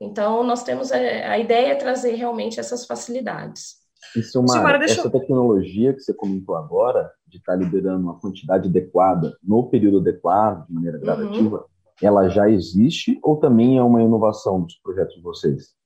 Então 0.01 0.44
nós 0.44 0.62
temos 0.62 0.92
a, 0.92 0.97
a 0.97 1.38
ideia 1.38 1.73
é 1.73 1.75
trazer 1.75 2.14
realmente 2.14 2.61
essas 2.61 2.87
facilidades. 2.87 3.79
Isso 4.16 4.38
é 4.38 4.40
uma, 4.40 4.85
essa 4.85 5.11
tecnologia 5.11 5.92
que 5.92 6.01
você 6.01 6.14
comentou 6.14 6.55
agora, 6.57 7.11
de 7.27 7.38
estar 7.38 7.53
tá 7.53 7.59
liberando 7.59 8.05
uma 8.05 8.18
quantidade 8.18 8.68
adequada 8.68 9.37
no 9.42 9.68
período 9.68 9.99
adequado, 9.99 10.66
de 10.66 10.73
maneira 10.73 10.99
uhum. 10.99 11.05
gradativa, 11.05 11.57
uhum. 11.59 11.64
ela 12.01 12.29
já 12.29 12.49
existe 12.49 13.18
ou 13.23 13.37
também 13.37 13.77
é 13.77 13.83
uma 13.83 14.03
inovação 14.03 14.62
dos 14.62 14.77
projetos 14.77 15.14
de 15.14 15.23
vocês? 15.23 15.78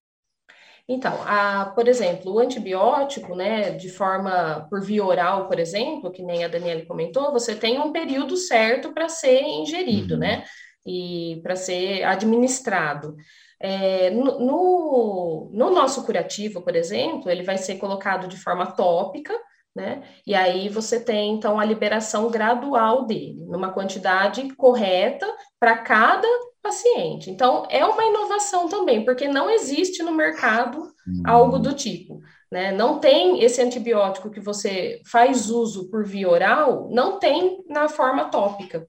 Então, 0.88 1.14
a, 1.24 1.72
por 1.74 1.86
exemplo, 1.86 2.32
o 2.32 2.38
antibiótico, 2.38 3.34
né, 3.34 3.70
de 3.70 3.88
forma 3.88 4.66
por 4.68 4.80
via 4.82 5.04
oral, 5.04 5.48
por 5.48 5.58
exemplo, 5.58 6.10
que 6.10 6.22
nem 6.22 6.44
a 6.44 6.48
Daniela 6.48 6.84
comentou, 6.84 7.32
você 7.32 7.54
tem 7.54 7.78
um 7.78 7.92
período 7.92 8.36
certo 8.36 8.92
para 8.92 9.08
ser 9.08 9.42
ingerido, 9.42 10.14
uhum. 10.14 10.20
né, 10.20 10.44
e 10.84 11.40
para 11.42 11.54
ser 11.54 12.02
administrado. 12.02 13.14
É, 13.60 14.10
no, 14.10 14.40
no, 14.40 15.50
no 15.52 15.70
nosso 15.70 16.04
curativo, 16.04 16.62
por 16.62 16.74
exemplo, 16.74 17.30
ele 17.30 17.44
vai 17.44 17.56
ser 17.56 17.76
colocado 17.76 18.26
de 18.26 18.36
forma 18.36 18.66
tópica, 18.66 19.32
né? 19.74 20.02
E 20.26 20.34
aí 20.34 20.68
você 20.68 21.02
tem 21.02 21.32
então 21.34 21.58
a 21.58 21.64
liberação 21.64 22.28
gradual 22.28 23.06
dele, 23.06 23.44
numa 23.46 23.72
quantidade 23.72 24.54
correta 24.56 25.26
para 25.58 25.78
cada 25.78 26.28
paciente. 26.62 27.30
Então, 27.30 27.66
é 27.68 27.84
uma 27.84 28.04
inovação 28.04 28.68
também, 28.68 29.04
porque 29.04 29.26
não 29.26 29.50
existe 29.50 30.02
no 30.02 30.12
mercado 30.12 30.92
algo 31.24 31.58
do 31.58 31.74
tipo. 31.74 32.20
Né? 32.50 32.70
Não 32.70 32.98
tem 32.98 33.42
esse 33.42 33.60
antibiótico 33.60 34.30
que 34.30 34.40
você 34.40 35.00
faz 35.06 35.50
uso 35.50 35.90
por 35.90 36.04
via 36.04 36.28
oral, 36.28 36.88
não 36.90 37.18
tem 37.18 37.64
na 37.68 37.88
forma 37.88 38.26
tópica. 38.26 38.86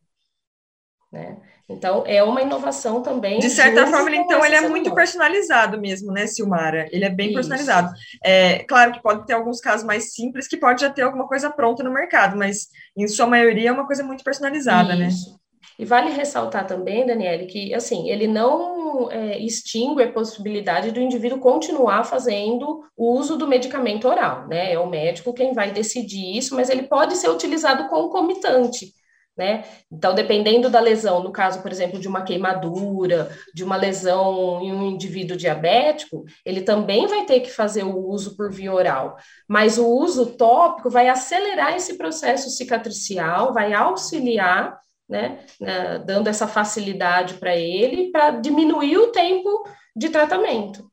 Né? 1.12 1.38
Então, 1.70 2.04
é 2.06 2.22
uma 2.22 2.42
inovação 2.42 3.02
também. 3.02 3.40
De 3.40 3.50
certa 3.50 3.88
forma, 3.88 4.14
então, 4.16 4.46
ele 4.46 4.56
é 4.56 4.68
muito 4.68 4.94
personalizado 4.94 5.80
mesmo, 5.80 6.12
né, 6.12 6.28
Silmara? 6.28 6.88
Ele 6.92 7.06
é 7.06 7.10
bem 7.10 7.28
Isso. 7.28 7.36
personalizado. 7.36 7.94
É, 8.24 8.64
claro 8.66 8.92
que 8.92 9.02
pode 9.02 9.26
ter 9.26 9.34
alguns 9.34 9.62
casos 9.62 9.86
mais 9.86 10.14
simples 10.14 10.48
que 10.48 10.58
pode 10.58 10.82
já 10.82 10.90
ter 10.90 11.04
alguma 11.04 11.28
coisa 11.28 11.50
pronta 11.50 11.84
no 11.84 11.94
mercado, 11.94 12.38
mas 12.38 12.68
em 12.98 13.08
sua 13.08 13.26
maioria 13.26 13.70
é 13.70 13.72
uma 13.72 13.88
coisa 13.88 14.04
muito 14.04 14.24
personalizada, 14.24 14.96
né? 14.96 15.08
Isso. 15.08 15.32
né? 15.32 15.38
E 15.78 15.86
vale 15.86 16.12
ressaltar 16.12 16.68
também, 16.68 17.06
Daniele, 17.06 17.46
que 17.46 17.74
assim 17.74 18.10
ele 18.10 18.28
não 18.28 19.12
é, 19.12 19.38
extingue 19.40 20.04
a 20.04 20.12
possibilidade 20.12 20.92
do 20.92 21.00
indivíduo 21.00 21.40
continuar 21.40 22.04
fazendo 22.04 22.84
o 22.96 23.14
uso 23.18 23.38
do 23.38 23.48
medicamento 23.48 24.08
oral, 24.08 24.48
né? 24.48 24.74
É 24.74 24.80
o 24.80 24.90
médico 24.90 25.34
quem 25.34 25.54
vai 25.54 25.72
decidir 25.72 26.38
isso, 26.38 26.56
mas 26.56 26.70
ele 26.70 26.84
pode 26.84 27.16
ser 27.16 27.30
utilizado 27.30 27.90
concomitante. 27.90 28.94
Né? 29.36 29.64
Então, 29.92 30.14
dependendo 30.14 30.70
da 30.70 30.80
lesão, 30.80 31.24
no 31.24 31.32
caso, 31.32 31.64
por 31.64 31.72
exemplo, 31.72 32.00
de 32.00 32.08
uma 32.08 32.22
queimadura, 32.22 33.32
de 33.52 33.64
uma 33.64 33.76
lesão 33.76 34.62
em 34.62 34.72
um 34.72 34.92
indivíduo 34.92 35.36
diabético, 35.36 36.24
ele 36.46 36.62
também 36.62 37.08
vai 37.08 37.26
ter 37.26 37.40
que 37.40 37.50
fazer 37.50 37.84
o 37.84 37.98
uso 37.98 38.38
por 38.38 38.52
via 38.52 38.72
oral. 38.72 39.18
Mas 39.48 39.80
o 39.80 39.88
uso 39.88 40.38
tópico 40.38 40.88
vai 40.88 41.10
acelerar 41.10 41.76
esse 41.76 41.98
processo 41.98 42.52
cicatricial, 42.52 43.52
vai 43.54 43.74
auxiliar 43.74 44.78
né, 45.08 45.46
né, 45.60 46.00
dando 46.00 46.28
essa 46.28 46.48
facilidade 46.48 47.36
para 47.36 47.56
ele, 47.56 48.12
para 48.12 48.32
diminuir 48.32 48.98
o 48.98 49.12
tempo 49.12 49.68
de 49.96 50.10
tratamento. 50.10 50.92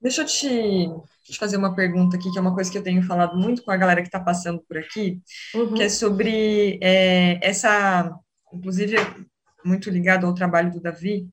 Deixa 0.00 0.22
eu 0.22 0.26
te, 0.26 1.36
fazer 1.38 1.56
uma 1.56 1.74
pergunta 1.74 2.16
aqui, 2.16 2.30
que 2.30 2.38
é 2.38 2.40
uma 2.40 2.54
coisa 2.54 2.70
que 2.70 2.76
eu 2.76 2.82
tenho 2.82 3.02
falado 3.02 3.38
muito 3.38 3.62
com 3.62 3.70
a 3.70 3.76
galera 3.76 4.02
que 4.02 4.08
está 4.08 4.20
passando 4.20 4.62
por 4.68 4.76
aqui, 4.76 5.20
uhum. 5.54 5.74
que 5.74 5.82
é 5.82 5.88
sobre 5.88 6.78
é, 6.82 7.38
essa, 7.46 8.14
inclusive, 8.52 8.96
muito 9.64 9.88
ligado 9.88 10.26
ao 10.26 10.34
trabalho 10.34 10.70
do 10.70 10.80
Davi, 10.80 11.26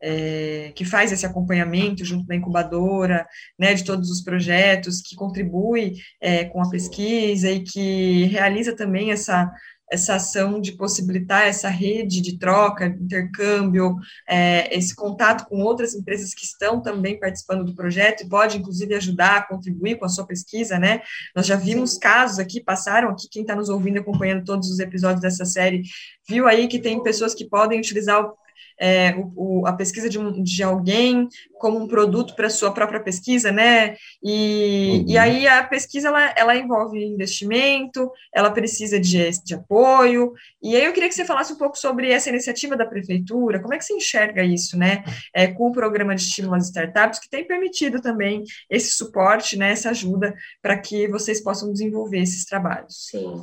é, 0.00 0.72
que 0.74 0.84
faz 0.84 1.12
esse 1.12 1.26
acompanhamento 1.26 2.04
junto 2.04 2.26
da 2.26 2.34
incubadora, 2.34 3.26
né, 3.58 3.74
de 3.74 3.84
todos 3.84 4.10
os 4.10 4.22
projetos, 4.22 5.00
que 5.00 5.14
contribui 5.14 5.94
é, 6.20 6.44
com 6.44 6.62
a 6.62 6.70
pesquisa 6.70 7.50
e 7.50 7.62
que 7.62 8.24
realiza 8.24 8.74
também 8.74 9.12
essa 9.12 9.50
essa 9.90 10.14
ação 10.14 10.60
de 10.60 10.72
possibilitar 10.72 11.46
essa 11.46 11.68
rede 11.68 12.20
de 12.20 12.38
troca, 12.38 12.86
intercâmbio, 12.86 13.96
é, 14.28 14.76
esse 14.76 14.94
contato 14.94 15.46
com 15.48 15.62
outras 15.62 15.94
empresas 15.94 16.34
que 16.34 16.44
estão 16.44 16.80
também 16.80 17.18
participando 17.18 17.64
do 17.64 17.74
projeto 17.74 18.22
e 18.22 18.28
pode, 18.28 18.58
inclusive, 18.58 18.94
ajudar, 18.94 19.48
contribuir 19.48 19.96
com 19.98 20.04
a 20.04 20.08
sua 20.08 20.26
pesquisa, 20.26 20.78
né? 20.78 21.00
Nós 21.34 21.46
já 21.46 21.56
vimos 21.56 21.96
casos 21.96 22.38
aqui, 22.38 22.62
passaram 22.62 23.10
aqui, 23.10 23.28
quem 23.30 23.42
está 23.42 23.54
nos 23.54 23.68
ouvindo, 23.68 23.98
acompanhando 23.98 24.44
todos 24.44 24.70
os 24.70 24.78
episódios 24.78 25.20
dessa 25.20 25.44
série, 25.44 25.82
viu 26.28 26.46
aí 26.46 26.68
que 26.68 26.78
tem 26.78 27.02
pessoas 27.02 27.34
que 27.34 27.48
podem 27.48 27.78
utilizar 27.78 28.22
o 28.22 28.34
é, 28.80 29.14
o, 29.34 29.66
a 29.66 29.72
pesquisa 29.72 30.08
de, 30.08 30.18
um, 30.18 30.42
de 30.42 30.62
alguém 30.62 31.28
como 31.58 31.78
um 31.78 31.88
produto 31.88 32.34
para 32.34 32.46
a 32.46 32.50
sua 32.50 32.72
própria 32.72 33.00
pesquisa, 33.00 33.50
né? 33.50 33.96
E, 34.22 35.00
uhum. 35.00 35.04
e 35.08 35.18
aí 35.18 35.46
a 35.46 35.64
pesquisa 35.64 36.08
ela, 36.08 36.34
ela 36.36 36.56
envolve 36.56 37.02
investimento, 37.04 38.10
ela 38.32 38.50
precisa 38.50 39.00
de, 39.00 39.30
de 39.44 39.54
apoio. 39.54 40.32
E 40.62 40.76
aí 40.76 40.84
eu 40.84 40.92
queria 40.92 41.08
que 41.08 41.14
você 41.14 41.24
falasse 41.24 41.52
um 41.52 41.58
pouco 41.58 41.76
sobre 41.76 42.10
essa 42.10 42.28
iniciativa 42.28 42.76
da 42.76 42.86
prefeitura, 42.86 43.60
como 43.60 43.74
é 43.74 43.78
que 43.78 43.84
você 43.84 43.94
enxerga 43.94 44.44
isso, 44.44 44.78
né? 44.78 45.04
É, 45.34 45.48
com 45.48 45.68
o 45.68 45.72
programa 45.72 46.14
de 46.14 46.22
estímulo 46.22 46.54
às 46.54 46.66
startups, 46.66 47.18
que 47.18 47.28
tem 47.28 47.46
permitido 47.46 48.00
também 48.00 48.44
esse 48.70 48.94
suporte, 48.94 49.56
né, 49.56 49.72
essa 49.72 49.90
ajuda 49.90 50.34
para 50.62 50.78
que 50.78 51.08
vocês 51.08 51.42
possam 51.42 51.72
desenvolver 51.72 52.20
esses 52.20 52.44
trabalhos. 52.44 53.08
Sim. 53.10 53.42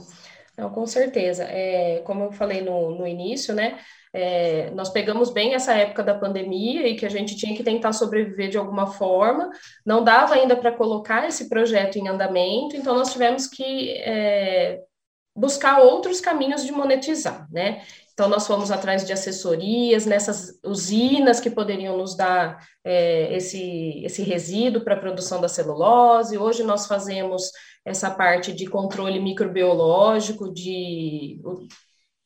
Não, 0.58 0.70
com 0.70 0.86
certeza. 0.86 1.44
É, 1.44 2.02
como 2.06 2.24
eu 2.24 2.32
falei 2.32 2.62
no, 2.62 2.92
no 2.92 3.08
início, 3.08 3.54
né? 3.54 3.80
É, 4.14 4.72
nós 4.72 4.90
pegamos 4.90 5.30
bem 5.30 5.54
essa 5.54 5.74
época 5.74 6.02
da 6.02 6.18
pandemia 6.18 6.88
e 6.88 6.96
que 6.96 7.06
a 7.06 7.10
gente 7.10 7.36
tinha 7.36 7.56
que 7.56 7.64
tentar 7.64 7.92
sobreviver 7.92 8.50
de 8.50 8.58
alguma 8.58 8.88
forma, 8.88 9.50
não 9.86 10.02
dava 10.02 10.36
ainda 10.36 10.56
para 10.56 10.72
colocar 10.72 11.28
esse 11.28 11.50
projeto 11.50 11.98
em 11.98 12.08
andamento, 12.08 12.78
então 12.78 12.96
nós 12.96 13.12
tivemos 13.12 13.46
que 13.46 13.92
é, 13.98 14.80
buscar 15.36 15.82
outros 15.82 16.22
caminhos 16.22 16.64
de 16.64 16.72
monetizar, 16.72 17.46
né? 17.52 17.82
Então, 18.16 18.30
nós 18.30 18.48
fomos 18.48 18.72
atrás 18.72 19.06
de 19.06 19.12
assessorias 19.12 20.06
nessas 20.06 20.58
usinas 20.64 21.42
que 21.42 21.50
poderiam 21.50 21.98
nos 21.98 22.16
dar 22.16 22.66
é, 22.82 23.36
esse, 23.36 24.02
esse 24.06 24.24
resíduo 24.24 24.86
para 24.86 24.96
a 24.96 25.00
produção 25.00 25.42
da 25.42 25.50
celulose. 25.50 26.38
Hoje, 26.38 26.64
nós 26.64 26.88
fazemos 26.88 27.52
essa 27.84 28.10
parte 28.10 28.54
de 28.54 28.68
controle 28.68 29.20
microbiológico, 29.20 30.50
de 30.50 31.42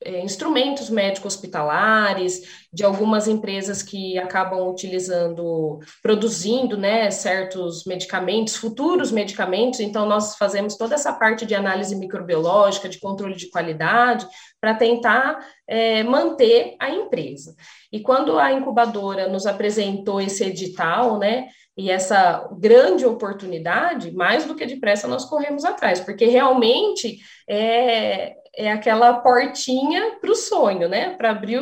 é, 0.04 0.22
instrumentos 0.22 0.90
médico-hospitalares, 0.90 2.42
de 2.72 2.86
algumas 2.86 3.28
empresas 3.28 3.84
que 3.84 4.18
acabam 4.18 4.70
utilizando, 4.70 5.80
produzindo, 6.02 6.78
né, 6.78 7.12
certos 7.12 7.84
medicamentos, 7.86 8.56
futuros 8.56 9.12
medicamentos, 9.12 9.80
então 9.80 10.06
nós 10.06 10.38
fazemos 10.38 10.78
toda 10.78 10.96
essa 10.96 11.12
parte 11.12 11.46
de 11.46 11.54
análise 11.54 11.96
microbiológica, 11.96 12.88
de 12.88 13.00
controle 13.00 13.36
de 13.36 13.50
qualidade, 13.50 14.26
para 14.62 14.74
tentar 14.74 15.46
é, 15.68 16.04
manter 16.04 16.76
a 16.80 16.90
empresa. 16.90 17.56
E 17.92 18.00
quando 18.00 18.40
a 18.40 18.54
incubadora 18.54 19.28
nos 19.28 19.46
apresentou 19.46 20.22
esse 20.22 20.44
edital, 20.44 21.18
né, 21.18 21.48
e 21.78 21.90
essa 21.90 22.50
grande 22.60 23.06
oportunidade, 23.06 24.12
mais 24.12 24.46
do 24.46 24.54
que 24.54 24.66
depressa 24.66 25.08
nós 25.08 25.24
corremos 25.24 25.64
atrás, 25.64 26.02
porque 26.02 26.26
realmente 26.26 27.20
é, 27.50 28.36
é 28.60 28.72
aquela 28.72 29.14
portinha 29.14 30.18
para 30.20 30.32
o 30.32 30.36
sonho, 30.36 30.90
né? 30.90 31.16
Para 31.16 31.32
abrir 31.32 31.62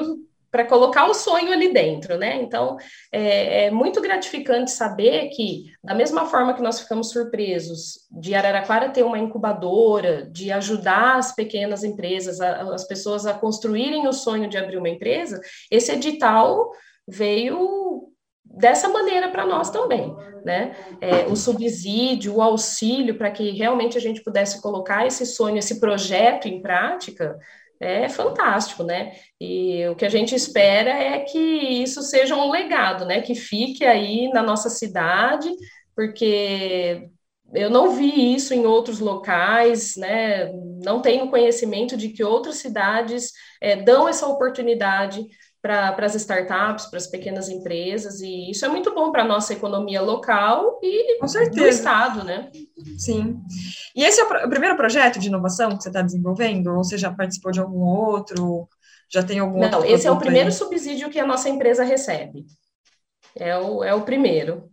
para 0.50 0.66
colocar 0.66 1.06
o 1.08 1.14
sonho 1.14 1.52
ali 1.52 1.72
dentro, 1.74 2.18
né? 2.18 2.42
Então, 2.42 2.78
é, 3.12 3.66
é, 3.66 3.72
muito 3.72 4.02
gratificante 4.02 4.72
saber 4.72 5.30
que, 5.30 5.66
da 5.84 5.94
mesma 5.94 6.26
forma 6.26 6.54
que 6.54 6.62
nós 6.62 6.80
ficamos 6.80 7.12
surpresos 7.12 8.08
de 8.10 8.34
Araraquara 8.34 8.90
ter 8.90 9.04
uma 9.04 9.20
incubadora, 9.20 10.26
de 10.32 10.52
ajudar 10.52 11.18
as 11.18 11.36
pequenas 11.36 11.84
empresas, 11.84 12.40
a, 12.40 12.74
as 12.74 12.88
pessoas 12.88 13.26
a 13.26 13.34
construírem 13.34 14.08
o 14.08 14.14
sonho 14.14 14.50
de 14.50 14.58
abrir 14.58 14.78
uma 14.78 14.90
empresa, 14.90 15.40
esse 15.70 15.92
edital 15.92 16.72
veio 17.08 18.07
dessa 18.58 18.90
maneira 18.90 19.30
para 19.30 19.46
nós 19.46 19.70
também, 19.70 20.16
né? 20.44 20.76
É, 21.02 21.26
o 21.28 21.36
subsídio, 21.36 22.36
o 22.36 22.42
auxílio 22.42 23.18
para 23.18 23.32
que 23.32 23.52
realmente 23.52 23.98
a 23.98 24.02
gente 24.02 24.24
pudesse 24.24 24.62
colocar 24.62 25.06
esse 25.06 25.26
sonho, 25.26 25.58
esse 25.58 25.80
projeto 25.80 26.48
em 26.48 26.62
prática, 26.62 27.38
é 27.80 28.10
fantástico, 28.10 28.84
né? 28.84 29.14
E 29.40 29.88
o 29.88 29.96
que 29.96 30.06
a 30.06 30.10
gente 30.10 30.34
espera 30.34 30.90
é 30.90 31.20
que 31.20 31.38
isso 31.38 32.02
seja 32.02 32.36
um 32.36 32.50
legado, 32.52 33.06
né? 33.06 33.22
Que 33.22 33.36
fique 33.36 33.86
aí 33.86 34.30
na 34.30 34.42
nossa 34.42 34.70
cidade, 34.70 35.50
porque 35.96 37.10
eu 37.54 37.70
não 37.70 37.92
vi 37.96 38.36
isso 38.36 38.54
em 38.54 38.66
outros 38.66 39.00
locais, 39.00 39.96
né? 39.96 40.52
Não 40.84 41.02
tenho 41.02 41.30
conhecimento 41.30 41.96
de 41.96 42.10
que 42.10 42.24
outras 42.24 42.56
cidades 42.56 43.32
é, 43.62 43.76
dão 43.76 44.08
essa 44.08 44.28
oportunidade 44.28 45.26
para 45.68 46.06
as 46.06 46.16
startups, 46.16 46.86
para 46.86 46.98
as 46.98 47.08
pequenas 47.08 47.50
empresas, 47.50 48.22
e 48.22 48.52
isso 48.52 48.66
é 48.66 48.70
muito 48.70 48.94
bom 48.94 49.12
para 49.12 49.24
a 49.24 49.28
nossa 49.28 49.54
economia 49.54 50.02
local 50.02 50.80
e 50.82 51.20
do 51.50 51.68
Estado, 51.68 52.24
né? 52.24 52.50
Sim. 52.98 53.42
E 53.96 54.04
esse 54.04 54.22
é 54.22 54.24
o, 54.24 54.50
primeiro 54.50 54.78
projeto 54.78 55.20
de 55.20 55.28
inovação 55.28 55.76
que 55.76 55.84
você 55.84 55.90
está 55.90 56.02
desenvolvendo? 56.02 56.68
Ou 56.68 56.84
você 56.84 56.98
já 56.98 57.12
participou 57.12 57.52
de 57.52 57.60
algum 57.60 57.82
outro? 57.82 58.68
Já 59.10 59.24
tem 59.24 59.40
algum? 59.40 59.60
Não, 59.60 59.84
esse 59.84 60.08
é 60.08 60.12
o 60.12 60.18
primeiro 60.18 60.48
aí? 60.48 60.54
subsídio 60.54 61.10
que 61.10 61.20
a 61.20 61.26
nossa 61.26 61.50
empresa 61.50 61.84
recebe. 61.84 62.46
É 63.36 63.58
o, 63.58 63.84
é 63.84 63.94
o 63.94 64.02
primeiro 64.02 64.70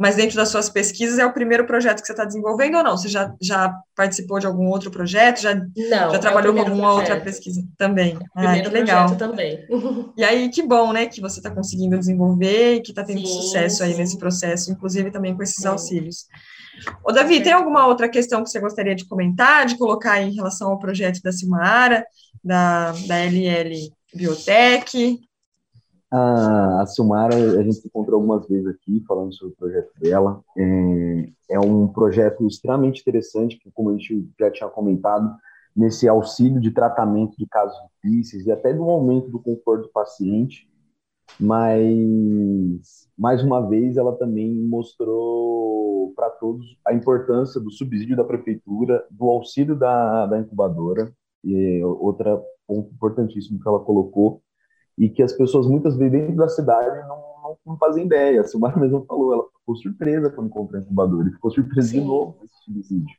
mas 0.00 0.16
dentro 0.16 0.34
das 0.34 0.48
suas 0.48 0.70
pesquisas 0.70 1.18
é 1.18 1.26
o 1.26 1.32
primeiro 1.32 1.66
projeto 1.66 2.00
que 2.00 2.06
você 2.06 2.12
está 2.14 2.24
desenvolvendo 2.24 2.78
ou 2.78 2.82
não? 2.82 2.96
Você 2.96 3.06
já, 3.06 3.34
já 3.38 3.70
participou 3.94 4.38
de 4.38 4.46
algum 4.46 4.68
outro 4.68 4.90
projeto? 4.90 5.42
Já, 5.42 5.54
não, 5.54 6.10
já 6.10 6.18
trabalhou 6.18 6.54
é 6.54 6.56
com 6.56 6.70
alguma 6.70 6.94
projeto. 6.94 7.10
outra 7.10 7.20
pesquisa 7.22 7.62
também? 7.76 8.18
Ah, 8.34 8.58
que 8.58 8.68
legal. 8.70 9.14
também. 9.16 9.58
E 10.16 10.24
aí, 10.24 10.48
que 10.48 10.62
bom, 10.62 10.90
né, 10.92 11.04
que 11.04 11.20
você 11.20 11.38
está 11.38 11.50
conseguindo 11.50 11.98
desenvolver 11.98 12.76
e 12.76 12.80
que 12.80 12.92
está 12.92 13.04
tendo 13.04 13.20
sim, 13.20 13.26
sucesso 13.26 13.82
aí 13.82 13.92
sim. 13.92 13.98
nesse 13.98 14.18
processo, 14.18 14.72
inclusive 14.72 15.10
também 15.10 15.36
com 15.36 15.42
esses 15.42 15.56
sim. 15.56 15.68
auxílios. 15.68 16.24
Ô, 17.04 17.12
Davi, 17.12 17.42
tem 17.42 17.52
alguma 17.52 17.86
outra 17.86 18.08
questão 18.08 18.42
que 18.42 18.48
você 18.48 18.58
gostaria 18.58 18.94
de 18.94 19.06
comentar, 19.06 19.66
de 19.66 19.76
colocar 19.76 20.22
em 20.22 20.34
relação 20.34 20.70
ao 20.70 20.78
projeto 20.78 21.20
da 21.22 21.30
Silmara, 21.30 22.06
da, 22.42 22.92
da 23.06 23.18
LL 23.18 23.92
Biotech? 24.14 25.20
A, 26.10 26.82
a 26.82 26.86
Silmara, 26.86 27.34
a 27.34 27.62
gente 27.62 27.86
encontrou 27.86 28.16
algumas 28.20 28.46
vezes 28.48 28.66
aqui 28.66 29.02
falando 29.06 29.32
sobre 29.34 29.54
o 29.54 29.56
projeto 29.56 29.92
dela. 30.00 30.42
É, 30.56 31.28
é 31.50 31.60
um 31.60 31.86
projeto 31.86 32.46
extremamente 32.46 33.00
interessante, 33.00 33.58
que, 33.58 33.70
como 33.70 33.90
a 33.90 33.92
gente 33.92 34.28
já 34.38 34.50
tinha 34.50 34.68
comentado, 34.68 35.32
nesse 35.74 36.08
auxílio 36.08 36.60
de 36.60 36.72
tratamento 36.72 37.36
de 37.36 37.46
casos 37.46 37.76
difíceis 38.02 38.44
e 38.44 38.50
até 38.50 38.72
do 38.72 38.82
aumento 38.82 39.30
do 39.30 39.38
conforto 39.38 39.82
do 39.82 39.92
paciente, 39.92 40.68
mas 41.38 43.08
mais 43.16 43.42
uma 43.42 43.68
vez 43.68 43.96
ela 43.96 44.16
também 44.16 44.52
mostrou 44.52 46.12
para 46.16 46.28
todos 46.30 46.76
a 46.84 46.92
importância 46.92 47.60
do 47.60 47.70
subsídio 47.70 48.16
da 48.16 48.24
prefeitura, 48.24 49.06
do 49.10 49.26
auxílio 49.26 49.76
da, 49.76 50.26
da 50.26 50.40
incubadora, 50.40 51.12
e 51.44 51.82
outra 51.84 52.42
ponto 52.66 52.92
importantíssimo 52.92 53.60
que 53.60 53.68
ela 53.68 53.80
colocou 53.80 54.42
e 54.98 55.08
que 55.08 55.22
as 55.22 55.32
pessoas 55.32 55.66
muitas 55.66 55.96
vezes 55.96 56.12
dentro 56.12 56.36
da 56.36 56.48
cidade 56.48 57.08
não, 57.08 57.16
não, 57.42 57.58
não 57.66 57.76
fazem 57.76 58.06
ideia. 58.06 58.40
A 58.40 58.44
Silmar 58.44 58.76
mesmo 58.80 59.04
falou, 59.06 59.32
ela 59.32 59.44
ficou 59.58 59.76
surpresa 59.76 60.30
quando 60.30 60.48
encontrou 60.48 60.78
a 60.78 60.82
incubadora 60.82 61.30
ficou 61.30 61.50
surpresa 61.50 61.88
Sim. 61.88 62.00
de 62.00 62.06
novo 62.06 62.32
com 62.34 62.44
esse 62.44 62.64
suicídio. 62.64 63.16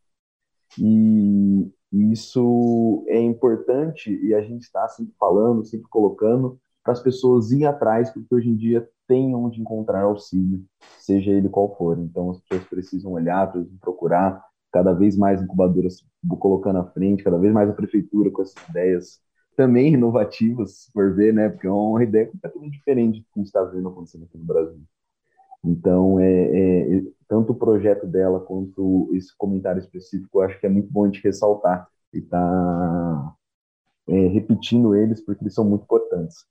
E 0.79 1.71
isso 1.91 3.03
é 3.07 3.19
importante 3.19 4.10
e 4.23 4.34
a 4.34 4.41
gente 4.41 4.62
está 4.62 4.88
sempre 4.88 5.13
falando, 5.19 5.65
sempre 5.65 5.88
colocando 5.89 6.57
para 6.84 6.93
as 6.93 7.01
pessoas 7.01 7.51
irem 7.51 7.65
atrás, 7.65 8.10
porque 8.10 8.34
hoje 8.34 8.49
em 8.49 8.55
dia 8.55 8.88
tem 9.07 9.36
onde 9.36 9.60
encontrar 9.60 10.03
auxílio, 10.03 10.63
seja 10.97 11.31
ele 11.31 11.49
qual 11.49 11.75
for. 11.75 11.99
Então 11.99 12.31
as 12.31 12.39
pessoas 12.39 12.67
precisam 12.69 13.12
olhar, 13.12 13.51
precisam 13.51 13.77
procurar 13.79 14.41
cada 14.71 14.93
vez 14.93 15.17
mais 15.17 15.41
incubadoras 15.41 16.05
colocando 16.39 16.79
à 16.79 16.86
frente, 16.86 17.23
cada 17.23 17.38
vez 17.38 17.53
mais 17.53 17.69
a 17.69 17.73
prefeitura 17.73 18.31
com 18.31 18.41
essas 18.41 18.69
ideias 18.69 19.19
também 19.62 19.93
inovativas, 19.93 20.89
por 20.91 21.13
ver, 21.13 21.32
né? 21.32 21.47
Porque 21.47 21.67
é 21.67 21.71
uma 21.71 22.04
ideia 22.04 22.26
completamente 22.26 22.74
diferente 22.74 23.19
do 23.19 23.26
que 23.32 23.41
está 23.41 23.63
vendo 23.63 23.89
acontecendo 23.89 24.24
aqui 24.24 24.36
no 24.36 24.43
Brasil. 24.43 24.82
Então, 25.63 26.19
é, 26.19 26.26
é, 26.26 26.97
é, 26.97 27.04
tanto 27.28 27.52
o 27.52 27.56
projeto 27.56 28.08
dela 28.08 28.39
quanto 28.39 29.12
esse 29.13 29.36
comentário 29.38 29.80
específico, 29.80 30.39
eu 30.39 30.41
acho 30.41 30.60
que 30.60 30.65
é 30.65 30.69
muito 30.69 30.91
bom 30.91 31.04
a 31.04 31.08
gente 31.08 31.24
ressaltar 31.24 31.88
e 32.12 32.17
estar 32.17 32.39
tá, 32.39 33.36
é, 34.08 34.28
repetindo 34.30 34.95
eles, 34.95 35.21
porque 35.21 35.43
eles 35.43 35.54
são 35.54 35.63
muito 35.63 35.84
importantes 35.84 36.43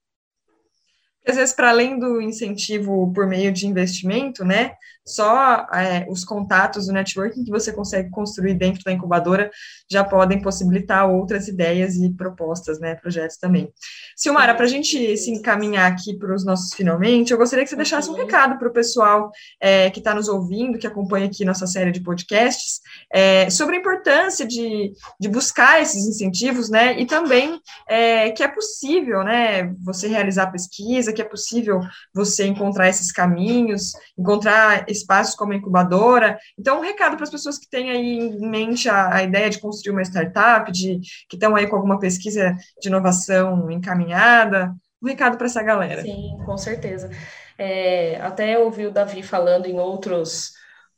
às 1.27 1.37
vezes, 1.37 1.55
para 1.55 1.71
além 1.71 1.99
do 1.99 2.21
incentivo 2.21 3.13
por 3.13 3.27
meio 3.27 3.53
de 3.53 3.67
investimento, 3.67 4.45
né, 4.45 4.73
só 5.07 5.67
é, 5.73 6.07
os 6.09 6.25
contatos, 6.25 6.89
o 6.89 6.93
networking 6.93 7.45
que 7.45 7.51
você 7.51 7.73
consegue 7.73 8.11
construir 8.11 8.55
dentro 8.55 8.83
da 8.85 8.93
incubadora 8.93 9.51
já 9.91 10.05
podem 10.05 10.41
possibilitar 10.41 11.09
outras 11.11 11.49
ideias 11.49 11.97
e 11.97 12.11
propostas, 12.11 12.79
né, 12.79 12.95
projetos 12.95 13.37
também. 13.37 13.73
Silmara, 14.17 14.55
para 14.55 14.65
a 14.65 14.69
gente 14.69 15.17
se 15.17 15.31
encaminhar 15.31 15.91
aqui 15.91 16.17
para 16.17 16.35
os 16.35 16.45
nossos 16.45 16.75
finalmente, 16.75 17.33
eu 17.33 17.39
gostaria 17.39 17.65
que 17.65 17.71
você 17.71 17.77
deixasse 17.77 18.09
um 18.09 18.15
recado 18.15 18.59
para 18.59 18.69
o 18.69 18.73
pessoal 18.73 19.31
é, 19.61 19.91
que 19.91 19.99
está 19.99 20.15
nos 20.15 20.29
ouvindo, 20.29 20.79
que 20.79 20.87
acompanha 20.87 21.27
aqui 21.27 21.45
nossa 21.45 21.67
série 21.67 21.91
de 21.91 22.01
podcasts, 22.01 22.81
é, 23.13 23.51
sobre 23.51 23.77
a 23.77 23.79
importância 23.81 24.47
de, 24.47 24.93
de 25.19 25.29
buscar 25.29 25.81
esses 25.83 26.07
incentivos, 26.07 26.71
né, 26.71 27.01
e 27.01 27.07
também 27.07 27.61
é, 27.89 28.31
que 28.31 28.43
é 28.43 28.49
possível, 28.49 29.25
né, 29.25 29.75
você 29.83 30.07
realizar 30.07 30.53
pesquisa, 30.53 31.10
que 31.13 31.23
é 31.23 31.25
possível 31.25 31.81
você 32.15 32.47
encontrar 32.47 32.89
esses 32.89 33.13
caminhos, 33.13 33.93
encontrar 34.19 34.85
espaços 34.89 35.35
como 35.35 35.53
a 35.53 35.57
incubadora. 35.57 36.39
Então, 36.59 36.79
um 36.79 36.83
recado 36.83 37.17
para 37.17 37.25
as 37.25 37.31
pessoas 37.31 37.59
que 37.59 37.69
têm 37.69 37.91
aí 37.91 38.19
em 38.19 38.49
mente 38.49 38.89
a, 38.89 39.15
a 39.15 39.23
ideia 39.23 39.51
de 39.51 39.59
construir 39.59 39.93
uma 39.93 40.03
startup, 40.03 40.71
de 40.71 41.01
que 41.29 41.37
estão 41.37 41.55
aí 41.57 41.67
com 41.67 41.77
alguma 41.77 41.99
pesquisa 41.99 42.55
de 42.81 42.89
inovação 42.89 43.71
encaminhada. 43.71 44.75
Um 45.03 45.09
recado 45.09 45.37
para 45.37 45.47
essa 45.47 45.63
galera. 45.63 46.03
Sim, 46.03 46.39
com 46.45 46.59
certeza. 46.59 47.11
É, 47.57 48.21
até 48.21 48.59
ouvi 48.59 48.87
o 48.87 48.93
Davi 48.93 49.23
falando 49.23 49.67
em 49.67 49.79
outros 49.79 50.53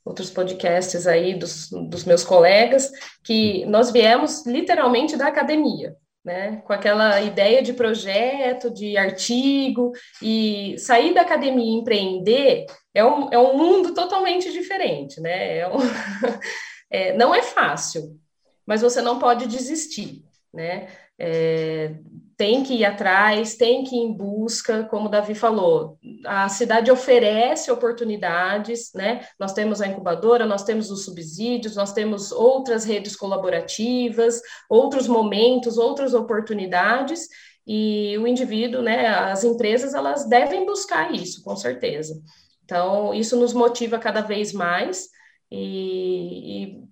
outros 0.05 0.29
podcasts 0.29 1.07
aí 1.07 1.33
dos, 1.33 1.69
dos 1.69 2.03
meus 2.03 2.25
colegas, 2.25 2.91
que 3.23 3.65
nós 3.67 3.89
viemos 3.89 4.45
literalmente 4.45 5.15
da 5.15 5.27
academia 5.27 5.95
né? 6.23 6.61
Com 6.65 6.73
aquela 6.73 7.21
ideia 7.21 7.61
de 7.61 7.73
projeto, 7.73 8.71
de 8.71 8.95
artigo, 8.97 9.91
e 10.21 10.75
sair 10.77 11.13
da 11.13 11.21
academia 11.21 11.65
e 11.65 11.79
empreender 11.79 12.65
é 12.93 13.03
um, 13.03 13.29
é 13.31 13.37
um 13.37 13.57
mundo 13.57 13.93
totalmente 13.93 14.51
diferente, 14.51 15.19
né? 15.19 15.57
É 15.57 15.67
um, 15.67 15.77
é, 16.89 17.13
não 17.17 17.35
é 17.35 17.41
fácil, 17.41 18.17
mas 18.65 18.81
você 18.81 19.01
não 19.01 19.19
pode 19.19 19.47
desistir, 19.47 20.23
né? 20.53 20.87
É, 21.19 21.93
tem 22.37 22.63
que 22.63 22.73
ir 22.73 22.85
atrás, 22.85 23.55
tem 23.55 23.83
que 23.83 23.95
ir 23.95 23.99
em 23.99 24.13
busca, 24.13 24.83
como 24.85 25.07
o 25.07 25.09
Davi 25.09 25.35
falou, 25.35 25.97
a 26.25 26.49
cidade 26.49 26.91
oferece 26.91 27.71
oportunidades, 27.71 28.91
né? 28.93 29.25
Nós 29.39 29.53
temos 29.53 29.81
a 29.81 29.87
incubadora, 29.87 30.45
nós 30.45 30.63
temos 30.63 30.89
os 30.89 31.05
subsídios, 31.05 31.75
nós 31.75 31.93
temos 31.93 32.31
outras 32.31 32.85
redes 32.85 33.15
colaborativas, 33.15 34.41
outros 34.69 35.07
momentos, 35.07 35.77
outras 35.77 36.13
oportunidades, 36.13 37.27
e 37.65 38.17
o 38.17 38.27
indivíduo, 38.27 38.81
né, 38.81 39.07
as 39.07 39.43
empresas, 39.43 39.93
elas 39.93 40.27
devem 40.27 40.65
buscar 40.65 41.13
isso, 41.13 41.41
com 41.43 41.55
certeza. 41.55 42.21
Então, 42.65 43.13
isso 43.13 43.37
nos 43.37 43.53
motiva 43.53 43.97
cada 43.97 44.21
vez 44.21 44.51
mais, 44.51 45.07
e, 45.49 46.63
e 46.63 46.83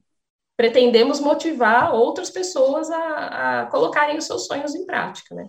pretendemos 0.57 1.19
motivar 1.19 1.93
outras 1.93 2.29
pessoas 2.29 2.89
a, 2.89 3.61
a 3.61 3.65
colocarem 3.67 4.17
os 4.17 4.25
seus 4.25 4.45
sonhos 4.45 4.75
em 4.75 4.85
prática, 4.85 5.33
né? 5.35 5.47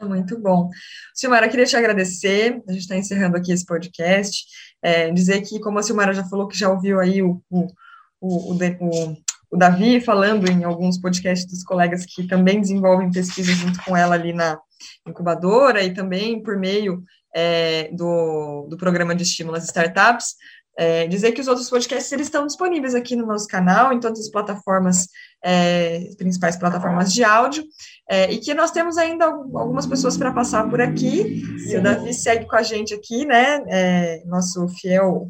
É 0.00 0.04
muito 0.04 0.38
bom. 0.38 0.70
Silmara, 1.14 1.48
queria 1.48 1.66
te 1.66 1.76
agradecer. 1.76 2.62
A 2.66 2.72
gente 2.72 2.82
está 2.82 2.96
encerrando 2.96 3.36
aqui 3.36 3.52
esse 3.52 3.66
podcast. 3.66 4.46
É, 4.82 5.10
dizer 5.10 5.42
que, 5.42 5.60
como 5.60 5.78
a 5.78 5.82
Silmara 5.82 6.14
já 6.14 6.24
falou, 6.24 6.48
que 6.48 6.56
já 6.56 6.70
ouviu 6.70 6.98
aí 6.98 7.22
o, 7.22 7.42
o, 7.50 7.66
o, 8.18 8.54
o, 8.54 9.16
o 9.50 9.56
Davi 9.56 10.00
falando 10.00 10.50
em 10.50 10.64
alguns 10.64 10.98
podcasts 10.98 11.46
dos 11.46 11.62
colegas 11.62 12.06
que 12.06 12.26
também 12.26 12.62
desenvolvem 12.62 13.10
pesquisa 13.10 13.52
junto 13.52 13.82
com 13.84 13.94
ela 13.94 14.14
ali 14.14 14.32
na 14.32 14.58
incubadora 15.06 15.82
e 15.82 15.92
também 15.92 16.42
por 16.42 16.56
meio 16.56 17.04
é, 17.34 17.90
do, 17.92 18.66
do 18.70 18.76
programa 18.78 19.14
de 19.14 19.22
estímulo 19.22 19.56
às 19.56 19.64
startups. 19.64 20.34
É, 20.78 21.06
dizer 21.06 21.32
que 21.32 21.40
os 21.40 21.48
outros 21.48 21.68
podcasts 21.68 22.10
eles 22.12 22.28
estão 22.28 22.46
disponíveis 22.46 22.94
aqui 22.94 23.14
no 23.14 23.26
nosso 23.26 23.46
canal, 23.46 23.92
em 23.92 24.00
todas 24.00 24.20
as 24.20 24.30
plataformas, 24.30 25.08
é, 25.44 26.08
principais 26.16 26.56
plataformas 26.56 27.12
de 27.12 27.22
áudio, 27.22 27.64
é, 28.08 28.32
e 28.32 28.38
que 28.38 28.54
nós 28.54 28.70
temos 28.70 28.96
ainda 28.96 29.26
algumas 29.26 29.86
pessoas 29.86 30.16
para 30.16 30.32
passar 30.32 30.68
por 30.70 30.80
aqui. 30.80 31.42
Se 31.58 31.76
o 31.76 31.82
Davi 31.82 32.14
segue 32.14 32.46
com 32.46 32.56
a 32.56 32.62
gente 32.62 32.94
aqui, 32.94 33.26
né, 33.26 33.62
é, 33.68 34.22
nosso 34.26 34.66
fiel 34.68 35.28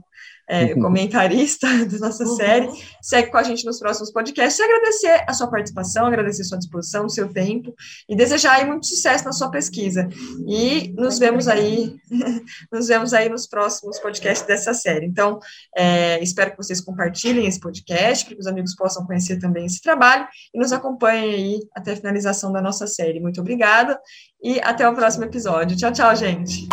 é, 0.51 0.75
comentarista 0.75 1.69
da 1.87 1.99
nossa 1.99 2.25
uhum. 2.25 2.35
série. 2.35 2.69
Segue 3.01 3.31
com 3.31 3.39
a 3.39 3.43
gente 3.45 3.65
nos 3.65 3.79
próximos 3.79 4.13
podcasts 4.13 4.59
e 4.59 4.63
agradecer 4.63 5.25
a 5.27 5.33
sua 5.33 5.49
participação, 5.49 6.07
agradecer 6.07 6.43
a 6.43 6.45
sua 6.45 6.59
disposição, 6.59 7.07
o 7.07 7.09
seu 7.09 7.33
tempo 7.33 7.73
e 8.09 8.17
desejar 8.17 8.57
aí 8.57 8.67
muito 8.67 8.87
sucesso 8.87 9.25
na 9.25 9.33
sua 9.33 9.49
pesquisa. 9.51 10.09
E 10.49 10.93
nos 10.97 11.21
vemos 11.21 11.47
aí, 11.47 11.95
nos 12.73 12.89
vemos 12.89 13.15
aí 13.15 13.29
nos 13.29 13.47
próximos 13.47 14.01
podcasts 14.01 14.47
dessa 14.47 14.75
série. 14.75 15.07
Então, 15.07 15.39
é, 15.77 16.21
espero 16.21 16.51
que 16.51 16.57
vocês 16.57 16.81
compartilhem 16.81 17.47
esse 17.47 17.61
podcast, 17.61 18.25
para 18.25 18.35
que 18.35 18.41
os 18.41 18.49
amigos 18.49 18.75
possam 18.75 19.07
conhecer 19.07 19.39
também 19.39 19.67
esse 19.67 19.81
trabalho 19.81 20.27
e 20.53 20.59
nos 20.59 20.73
acompanhem 20.73 21.33
aí 21.33 21.61
até 21.77 21.93
a 21.93 21.97
finalização 21.97 22.53
da 22.53 22.61
nossa 22.61 22.89
série. 22.89 23.21
Muito 23.21 23.41
obrigada 23.41 24.01
e 24.43 24.61
até 24.61 24.89
o 24.89 24.95
próximo 24.95 25.25
episódio. 25.25 25.77
Tchau, 25.77 25.93
tchau, 25.93 26.17
gente. 26.17 26.69